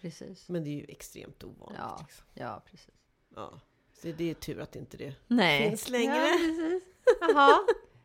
precis. 0.00 0.48
Men 0.48 0.64
det 0.64 0.70
är 0.70 0.74
ju 0.74 0.84
extremt 0.88 1.44
ovanligt. 1.44 1.78
Ja. 1.80 1.96
Liksom. 2.00 2.24
Ja, 2.34 2.62
precis. 2.66 2.94
Ja. 3.34 3.60
Så 3.92 4.08
det 4.16 4.30
är 4.30 4.34
tur 4.34 4.60
att 4.60 4.76
inte 4.76 4.96
det 4.96 5.14
Nej. 5.26 5.68
finns 5.68 5.88
längre. 5.88 6.14
Ja, 6.16 6.36
precis. 6.38 6.82
Jaha. 7.20 7.58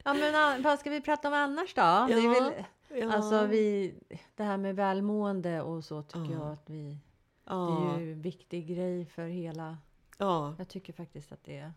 Ja, 0.04 0.14
men 0.14 0.64
vad 0.64 0.80
ska 0.80 0.90
vi 0.90 1.02
prata 1.02 1.28
om 1.28 1.34
annars 1.34 1.74
då? 1.74 1.82
Ja. 1.82 2.08
väl, 2.08 2.54
Ja. 2.90 3.14
alltså 3.14 3.46
vi, 3.46 3.94
det 4.36 4.44
här 4.44 4.58
med 4.58 4.76
välmående 4.76 5.62
och 5.62 5.84
så 5.84 6.02
tycker 6.02 6.20
Ja. 6.20 6.32
jag 6.32 6.52
att 6.52 6.70
vi... 6.70 6.98
Det 7.46 7.54
ja. 7.54 7.96
är 7.96 8.00
ju 8.00 8.12
en 8.12 8.22
viktig 8.22 8.68
grej 8.68 9.06
för 9.06 9.28
hela... 9.28 9.78
ja. 10.18 10.56
Jag 10.58 10.68
tycker 10.68 10.94
faktiskt 10.94 11.32
att 11.32 11.44
det 11.44 11.58
är... 11.58 11.74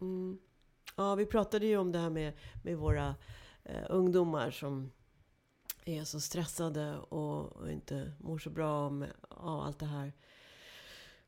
Mm. 0.00 0.38
Ja, 0.96 1.14
vi 1.14 1.26
pratade 1.26 1.66
ju 1.66 1.76
om 1.76 1.92
det 1.92 1.98
här 1.98 2.10
med, 2.10 2.32
med 2.62 2.78
våra 2.78 3.14
eh, 3.64 3.84
ungdomar 3.88 4.50
som 4.50 4.90
är 5.84 6.04
så 6.04 6.20
stressade 6.20 6.98
och, 6.98 7.52
och 7.52 7.70
inte 7.70 8.12
mår 8.18 8.38
så 8.38 8.50
bra 8.50 8.90
med 8.90 9.12
ja, 9.30 9.64
allt 9.64 9.78
det 9.78 9.86
här. 9.86 10.12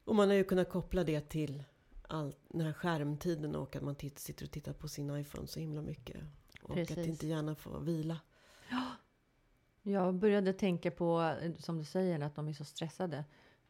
Och 0.04 0.14
man 0.14 0.28
har 0.28 0.34
ju 0.34 0.44
kunnat 0.44 0.70
koppla 0.70 1.04
det 1.04 1.20
till 1.20 1.64
all, 2.08 2.34
den 2.48 2.60
här 2.60 2.72
skärmtiden 2.72 3.54
och 3.56 3.76
att 3.76 3.82
man 3.82 3.94
titt, 3.94 4.18
sitter 4.18 4.44
och 4.44 4.50
tittar 4.50 4.72
på 4.72 4.88
sin 4.88 5.16
iPhone 5.16 5.46
så 5.46 5.60
himla 5.60 5.82
mycket. 5.82 6.16
Och 6.62 6.70
att 6.78 6.88
Precis. 6.88 7.06
inte 7.06 7.26
gärna 7.26 7.54
får 7.54 7.80
vila. 7.80 8.20
Jag 9.82 10.14
började 10.14 10.52
tänka 10.52 10.90
på, 10.90 11.36
eh, 11.42 11.54
som 11.58 11.78
du 11.78 11.84
säger, 11.84 12.20
att 12.20 12.34
de 12.34 12.48
är 12.48 12.52
så 12.52 12.64
stressade. 12.64 13.24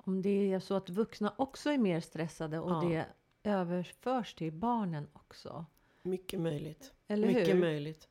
Om 0.06 0.22
det 0.22 0.52
är 0.52 0.60
så 0.60 0.74
att 0.74 0.90
vuxna 0.90 1.34
också 1.38 1.70
är 1.70 1.78
mer 1.78 2.00
stressade 2.00 2.58
och 2.58 2.70
Ja. 2.70 2.88
det 2.88 3.06
överförs 3.50 4.34
till 4.34 4.52
barnen 4.52 5.08
också. 5.12 5.66
Mycket 6.02 6.40
möjligt. 6.40 6.92
Eller 7.08 7.26
Mycket 7.28 7.48
hur? 7.54 7.60
möjligt. 7.60 8.08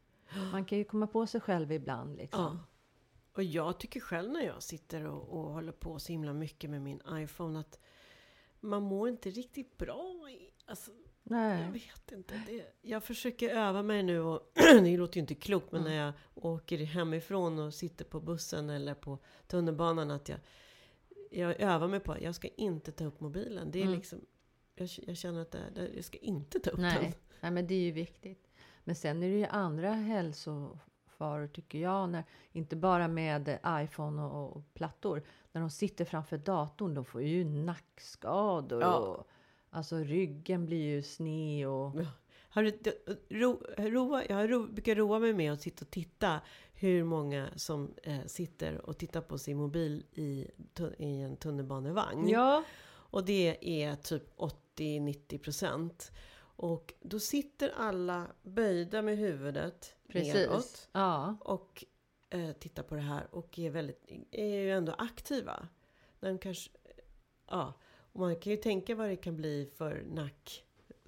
Man 0.51 0.65
kan 0.65 0.77
ju 0.77 0.83
komma 0.83 1.07
på 1.07 1.27
sig 1.27 1.41
själv 1.41 1.71
ibland 1.71 2.15
liksom. 2.17 2.41
Ja. 2.41 2.59
Och 3.35 3.43
jag 3.43 3.79
tycker 3.79 3.99
själv 3.99 4.31
när 4.31 4.41
jag 4.45 4.63
sitter 4.63 5.05
och, 5.05 5.29
och 5.29 5.53
håller 5.53 5.71
på 5.71 5.99
så 5.99 6.11
himla 6.11 6.33
mycket 6.33 6.69
med 6.69 6.81
min 6.81 7.01
iPhone 7.11 7.59
att 7.59 7.79
man 8.59 8.83
mår 8.83 9.09
inte 9.09 9.29
riktigt 9.29 9.77
bra. 9.77 10.29
i- 10.29 10.49
Alltså, 10.65 10.91
jag 11.23 11.31
Nej. 11.37 11.71
vet 11.71 12.11
inte. 12.11 12.41
Det, 12.47 12.65
jag 12.81 13.03
försöker 13.03 13.49
öva 13.49 13.83
mig 13.83 14.03
nu 14.03 14.19
och 14.19 14.51
det 14.83 14.97
låter 14.97 15.15
ju 15.15 15.21
inte 15.21 15.35
klokt 15.35 15.71
men 15.71 15.81
Mm. 15.81 15.93
när 15.93 16.05
jag 16.05 16.13
åker 16.35 16.77
hemifrån 16.77 17.59
och 17.59 17.73
sitter 17.73 18.05
på 18.05 18.19
bussen 18.19 18.69
eller 18.69 18.93
på 18.93 19.17
tunnelbanan 19.47 20.11
att 20.11 20.29
jag, 20.29 20.39
jag 21.33 21.61
övar 21.61 21.87
mig 21.87 21.99
på 21.99 22.11
att 22.11 22.21
jag 22.21 22.35
ska 22.35 22.47
inte 22.47 22.91
ta 22.91 23.05
upp 23.05 23.19
mobilen. 23.19 23.71
Det 23.71 23.79
är 23.79 23.83
Mm. 23.83 23.95
liksom, 23.95 24.19
jag, 24.75 24.89
jag 25.07 25.17
känner 25.17 25.41
att 25.41 25.51
det, 25.51 25.89
jag 25.95 26.05
ska 26.05 26.17
inte 26.17 26.59
ta 26.59 26.69
upp 26.69 26.77
den. 26.79 27.01
Nej. 27.01 27.13
Nej, 27.41 27.51
men 27.51 27.67
det 27.67 27.73
är 27.73 27.81
ju 27.81 27.91
viktigt. 27.91 28.49
Men 28.83 28.95
sen 28.95 29.23
är 29.23 29.29
det 29.29 29.37
ju 29.37 29.45
andra 29.45 29.91
hälsofaror 29.91 31.47
tycker 31.47 31.79
jag. 31.79 32.09
När, 32.09 32.23
inte 32.51 32.75
bara 32.75 33.07
med 33.07 33.59
iPhone 33.67 34.21
och, 34.21 34.57
och 34.57 34.73
plattor. 34.73 35.23
När 35.51 35.61
de 35.61 35.69
sitter 35.69 36.05
framför 36.05 36.37
datorn, 36.37 36.93
de 36.93 37.05
får 37.05 37.21
ju 37.21 37.43
nackskador. 37.45 38.81
Ja. 38.81 38.97
Och, 38.97 39.27
alltså 39.69 39.97
ryggen 39.97 40.65
blir 40.65 40.81
ju 40.81 41.01
sned 41.01 41.67
och... 41.67 41.95
Har 42.53 42.63
du, 42.63 42.79
ro, 43.29 43.61
roa, 43.77 44.25
jag 44.29 44.51
ro, 44.51 44.67
brukar 44.67 44.95
roa 44.95 45.19
mig 45.19 45.33
med 45.33 45.53
att 45.53 45.61
sitta 45.61 45.85
och 45.85 45.91
titta 45.91 46.41
hur 46.73 47.03
många 47.03 47.49
som 47.55 47.93
eh, 48.03 48.25
sitter 48.25 48.85
och 48.85 48.97
tittar 48.97 49.21
på 49.21 49.37
sin 49.37 49.57
mobil 49.57 50.05
i, 50.11 50.47
i 50.97 51.21
en 51.21 51.37
tunnelbanevagn. 51.37 52.29
Ja, 52.29 52.63
Och 52.85 53.25
det 53.25 53.57
är 53.61 53.95
typ 53.95 54.37
80-90 54.37 55.37
procent. 55.37 56.11
Och 56.55 56.93
då 57.01 57.19
sitter 57.19 57.73
alla 57.77 58.27
böjda 58.43 59.01
med 59.01 59.17
huvudet 59.17 59.95
precis. 60.07 60.33
neråt 60.33 60.89
Ja, 60.91 61.37
och 61.41 61.85
eh, 62.29 62.51
tittar 62.51 62.83
på 62.83 62.95
det 62.95 63.01
här 63.01 63.27
och 63.31 63.59
är, 63.59 63.69
väldigt, 63.69 64.11
är 64.31 64.57
ju 64.57 64.71
ändå 64.71 64.95
aktiva. 64.97 65.67
De 66.19 66.37
kanske, 66.37 66.71
ja, 67.47 67.73
och 68.13 68.19
man 68.19 68.35
kan 68.35 68.51
ju 68.51 68.57
tänka 68.57 68.95
vad 68.95 69.09
det 69.09 69.15
kan 69.15 69.37
bli 69.37 69.69
för 69.77 70.03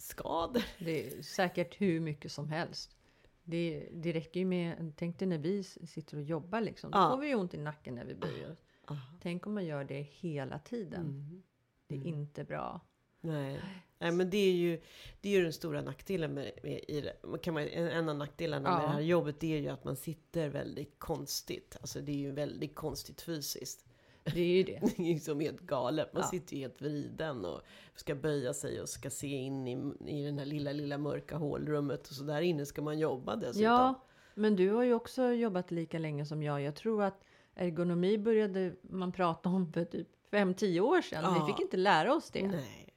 nackskador. 0.05 0.63
det 0.79 1.07
är 1.07 1.21
säkert 1.21 1.81
hur 1.81 1.99
mycket 1.99 2.31
som 2.31 2.49
helst. 2.49 2.95
Det, 3.43 3.89
det 3.93 4.11
räcker 4.13 4.39
ju 4.39 4.45
med... 4.45 4.93
Tänk 4.95 5.19
dig 5.19 5.27
när 5.27 5.37
vi 5.37 5.63
sitter 5.63 6.17
och 6.17 6.23
jobbar 6.23 6.61
liksom. 6.61 6.91
Då 6.91 6.97
Ja. 6.97 7.09
får 7.09 7.17
vi 7.17 7.27
ju 7.27 7.35
ont 7.35 7.53
i 7.53 7.57
nacken 7.57 7.95
när 7.95 8.05
vi 8.05 8.15
böjer 8.15 8.51
oss. 8.51 8.59
Ah, 8.85 8.95
Tänk 9.21 9.47
om 9.47 9.53
man 9.53 9.65
gör 9.65 9.83
det 9.83 10.01
hela 10.01 10.59
tiden. 10.59 11.01
mm. 11.05 11.43
Det 11.87 11.95
är 11.95 11.99
Mm. 11.99 12.13
inte 12.13 12.43
bra. 12.43 12.81
Nej. 13.21 13.61
Nej, 13.99 14.11
men 14.11 14.29
det 14.29 14.37
är 14.37 14.51
ju, 14.53 14.81
det 15.21 15.29
är 15.29 15.33
ju 15.37 15.43
den 15.43 15.53
stora 15.53 15.81
nackdelen 15.81 16.33
med, 16.33 16.51
med 16.63 16.73
i. 16.73 17.09
Kan 17.41 17.53
man, 17.53 17.63
en, 17.67 18.09
av 18.09 18.15
nackdelarna 18.15 18.69
med 18.69 18.83
Ja. 18.83 18.87
det 18.87 18.93
här 18.93 19.01
jobbet 19.01 19.39
det 19.39 19.53
är 19.55 19.59
ju 19.59 19.67
att 19.69 19.83
man 19.83 19.95
sitter 19.95 20.49
väldigt 20.49 20.99
konstigt. 20.99 21.77
Alltså 21.81 22.01
det 22.01 22.11
är 22.11 22.15
ju 22.17 22.31
väldigt 22.31 22.75
konstigt 22.75 23.21
fysiskt. 23.21 23.85
Det 24.33 24.39
är 24.41 24.55
ju 24.55 24.63
det. 24.63 24.79
Det 24.97 25.03
är 25.03 25.13
ju 25.13 25.19
som 25.19 25.39
helt 25.39 25.59
galet. 25.61 26.13
Man 26.13 26.21
Ja. 26.21 26.27
sitter 26.27 26.55
ju 26.55 26.61
helt 26.61 26.81
vriden 26.81 27.45
och 27.45 27.61
ska 27.95 28.15
böja 28.15 28.53
sig 28.53 28.81
och 28.81 28.89
ska 28.89 29.09
se 29.09 29.27
in 29.27 29.67
i, 29.67 29.71
i 30.11 30.25
den 30.25 30.37
här 30.37 30.45
lilla, 30.45 30.71
lilla 30.71 30.97
mörka 30.97 31.37
hålrummet. 31.37 32.07
Och 32.07 32.13
så 32.15 32.23
där 32.23 32.41
inne 32.41 32.65
ska 32.65 32.81
man 32.81 32.99
jobba 32.99 33.35
dessutom. 33.35 33.61
Ja, 33.63 33.93
men 34.35 34.55
du 34.55 34.69
har 34.71 34.83
ju 34.83 34.93
också 34.93 35.23
jobbat 35.31 35.71
lika 35.71 35.99
länge 35.99 36.25
som 36.25 36.43
jag. 36.43 36.61
Jag 36.61 36.75
tror 36.75 37.03
att 37.03 37.23
ergonomi 37.55 38.17
började 38.17 38.75
man 38.81 39.11
prata 39.11 39.49
om 39.49 39.73
för 39.73 39.85
typ 39.85 40.07
5-10 40.31 40.79
år 40.79 41.01
sedan. 41.01 41.23
Ja. 41.23 41.45
Vi 41.45 41.53
fick 41.53 41.61
inte 41.61 41.77
lära 41.77 42.13
oss 42.15 42.31
det. 42.31 42.47
Nej. 42.47 42.93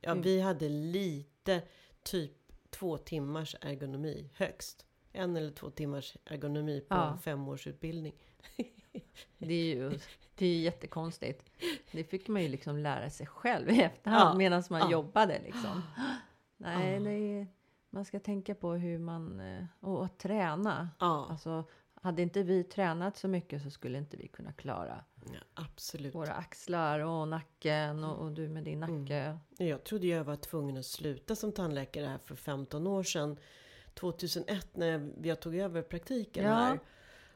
Ja, 0.00 0.10
Mm. 0.10 0.22
vi 0.22 0.40
hade 0.40 0.68
lite, 0.68 1.62
typ 2.02 2.32
två 2.70 2.98
timmars 2.98 3.56
ergonomi 3.60 4.30
högst. 4.36 4.86
En 5.12 5.36
eller 5.36 5.50
två 5.50 5.70
timmars 5.70 6.16
ergonomi 6.24 6.80
på 6.80 6.94
Ja. 6.94 7.10
en 7.12 7.18
femårsutbildning. 7.18 8.14
Det 9.38 9.54
är 9.54 9.74
ju 9.74 9.98
det 10.34 10.46
är 10.46 10.60
jättekonstigt. 10.60 11.50
Det 11.92 12.04
fick 12.04 12.28
man 12.28 12.42
ju 12.42 12.48
liksom 12.48 12.76
lära 12.78 13.10
sig 13.10 13.26
själv 13.26 13.70
i 13.70 13.82
efterhand 13.82 14.30
Ja. 14.34 14.38
medan 14.38 14.62
man 14.70 14.80
Ja. 14.80 14.90
jobbade 14.90 15.40
liksom. 15.44 15.82
Nej, 16.56 17.02
Ja. 17.02 17.10
är, 17.10 17.46
man 17.90 18.04
ska 18.04 18.20
tänka 18.20 18.54
på 18.54 18.72
hur 18.72 18.98
man... 18.98 19.40
eh, 19.40 19.64
Och, 19.80 20.00
och 20.00 20.18
träna. 20.18 20.88
Ja, 20.98 21.26
Alltså, 21.30 21.64
hade 21.94 22.22
inte 22.22 22.42
vi 22.42 22.64
tränat 22.64 23.16
så 23.16 23.28
mycket 23.28 23.62
så 23.62 23.70
skulle 23.70 23.98
inte 23.98 24.16
vi 24.16 24.28
kunna 24.28 24.52
klara 24.52 25.04
ja 25.32 25.38
absolut. 25.54 26.14
våra 26.14 26.32
axlar 26.32 27.00
och 27.00 27.28
nacken 27.28 28.04
och, 28.04 28.24
och 28.24 28.32
du 28.32 28.48
med 28.48 28.64
din 28.64 28.82
Mm. 28.82 29.00
nacke. 29.02 29.38
Jag 29.64 29.84
trodde 29.84 30.06
jag 30.06 30.24
var 30.24 30.36
tvungen 30.36 30.76
att 30.76 30.86
sluta 30.86 31.36
som 31.36 31.52
tandläkare 31.52 32.06
här 32.06 32.18
för 32.18 32.34
15 32.34 32.86
år 32.86 33.02
sedan. 33.02 33.36
2001 33.94 34.76
när 34.76 35.12
jag 35.22 35.40
tog 35.40 35.56
över 35.56 35.82
praktiken 35.82 36.44
Ja. 36.44 36.54
här. 36.54 36.80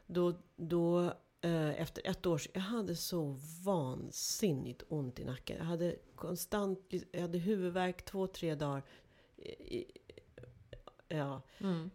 Då, 0.07 0.33
då 0.55 1.13
eh, 1.41 1.81
efter 1.81 2.07
ett 2.07 2.25
år, 2.25 2.41
jag 2.53 2.61
hade 2.61 2.95
så 2.95 3.37
vansinnigt 3.65 4.83
ont 4.89 5.19
i 5.19 5.23
nacken. 5.25 5.57
Jag 5.57 5.65
hade 5.65 5.95
konstant, 6.15 6.79
jag 7.11 7.21
hade 7.21 7.37
huvudvärk 7.37 8.05
två, 8.05 8.27
tre 8.27 8.55
dagar. 8.55 8.83
Ja, 11.07 11.41
Mm. 11.59 11.91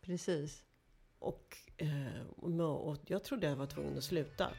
Precis. 0.00 0.64
och, 1.18 1.56
eh, 1.76 2.60
och 2.60 2.98
jag 3.06 3.24
trodde 3.24 3.46
jag 3.46 3.56
var 3.56 3.66
tvungen 3.66 3.98
att 3.98 4.04
sluta. 4.04 4.50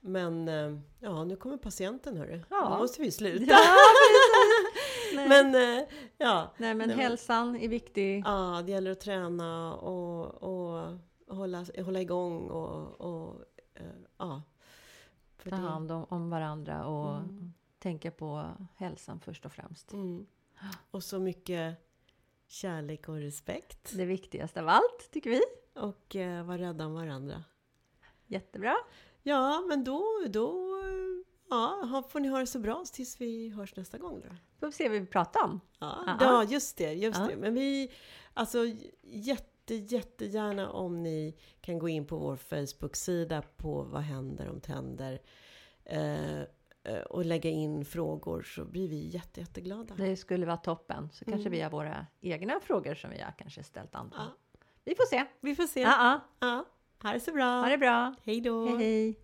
Men 0.00 0.48
eh, 0.48 0.78
ja, 1.00 1.24
nu 1.24 1.36
kommer 1.36 1.56
patienten 1.56 2.16
hörru. 2.16 2.40
Ja. 2.50 2.70
Nu 2.74 2.76
måste 2.82 3.02
vi 3.02 3.10
sluta. 3.10 3.44
Ja. 3.52 3.64
Men 5.28 5.54
ja, 6.18 6.52
Nej, 6.56 6.74
men- 6.74 6.90
hälsan 6.90 7.56
är 7.56 7.68
viktig. 7.68 8.22
ja, 8.26 8.62
det 8.66 8.72
gäller 8.72 8.90
att 8.90 9.00
träna 9.00 9.74
och, 9.74 10.34
och 10.34 10.98
hålla, 11.30 11.66
hålla 11.84 12.00
igång 12.00 12.48
och, 12.50 13.00
och 13.00 13.44
eh, 13.74 13.86
ja. 14.18 14.42
För 15.36 15.50
Ta 15.50 15.56
det- 15.56 15.62
hand 15.62 15.92
om, 15.92 16.04
om 16.08 16.30
varandra 16.30 16.86
och 16.86 17.16
Mm. 17.16 17.52
tänka 17.78 18.10
på 18.10 18.50
hälsan 18.76 19.20
först 19.20 19.46
och 19.46 19.52
främst. 19.52 19.92
Mm. 19.92 20.26
Och 20.90 21.04
så 21.04 21.18
mycket 21.18 21.76
kärlek 22.46 23.08
och 23.08 23.16
respekt. 23.16 23.92
Det 23.96 24.04
viktigaste 24.04 24.60
av 24.60 24.68
allt, 24.68 25.08
tycker 25.12 25.30
vi. 25.30 25.40
Och 25.74 26.16
eh, 26.16 26.44
vara 26.44 26.58
rädda 26.58 26.86
om 26.86 26.94
varandra. 26.94 27.44
Jättebra. 28.26 28.76
Ja, 29.22 29.64
men 29.68 29.84
då, 29.84 30.04
då 30.28 30.64
ja, 31.50 32.02
får 32.10 32.20
ni 32.20 32.28
ha 32.28 32.38
det 32.38 32.46
så 32.46 32.58
bra 32.58 32.84
tills 32.92 33.20
vi 33.20 33.48
hörs 33.48 33.76
nästa 33.76 33.98
gång 33.98 34.20
då. 34.20 34.28
Får 34.60 34.66
vi 34.66 34.72
se 34.72 34.88
vad 34.88 35.00
vi 35.00 35.06
pratar 35.06 35.44
om. 35.44 35.60
Ja, 35.78 36.04
Ja. 36.06 36.16
ja 36.20 36.44
just 36.44 36.76
det, 36.76 36.92
just 36.92 37.18
Ja. 37.18 37.26
det. 37.26 37.36
Men 37.36 37.54
vi, 37.54 37.92
alltså 38.34 38.58
jätte, 39.02 39.50
jättegärna 39.74 40.70
om 40.70 41.02
ni 41.02 41.36
kan 41.60 41.78
gå 41.78 41.88
in 41.88 42.06
på 42.06 42.16
vår 42.18 42.36
Facebook-sida 42.36 43.42
på 43.56 43.82
Vad 43.82 44.02
händer 44.02 44.48
om 44.50 44.60
tänder 44.60 45.20
eh, 45.84 46.40
eh, 46.40 47.00
och 47.10 47.24
lägga 47.24 47.50
in 47.50 47.84
frågor 47.84 48.42
så 48.42 48.64
blir 48.64 48.88
vi 48.88 49.06
jätte, 49.08 49.40
jätteglada. 49.40 49.94
Det 49.94 50.16
skulle 50.16 50.46
vara 50.46 50.56
toppen. 50.56 51.08
Så 51.12 51.24
kanske 51.24 51.40
Mm. 51.40 51.52
vi 51.52 51.60
har 51.60 51.70
våra 51.70 52.06
egna 52.20 52.60
frågor 52.60 52.94
som 52.94 53.10
vi 53.10 53.20
har 53.20 53.32
kanske 53.38 53.62
ställt 53.62 53.94
andra. 53.94 54.16
Ja, 54.18 54.60
Vi 54.84 54.94
får 54.94 55.04
se. 55.06 55.24
vi 55.40 55.54
får 55.54 55.66
se. 55.66 55.80
Ja, 55.80 56.20
Ja, 56.40 56.64
ha 57.02 57.12
det 57.12 57.20
så 57.20 57.32
bra. 57.32 57.42
ja. 57.44 57.60
Ha 57.62 57.68
det 57.68 57.78
bra. 57.78 58.14
Hej 58.24 58.40
då. 58.40 58.66
Hej, 58.66 58.76
hej. 58.76 59.18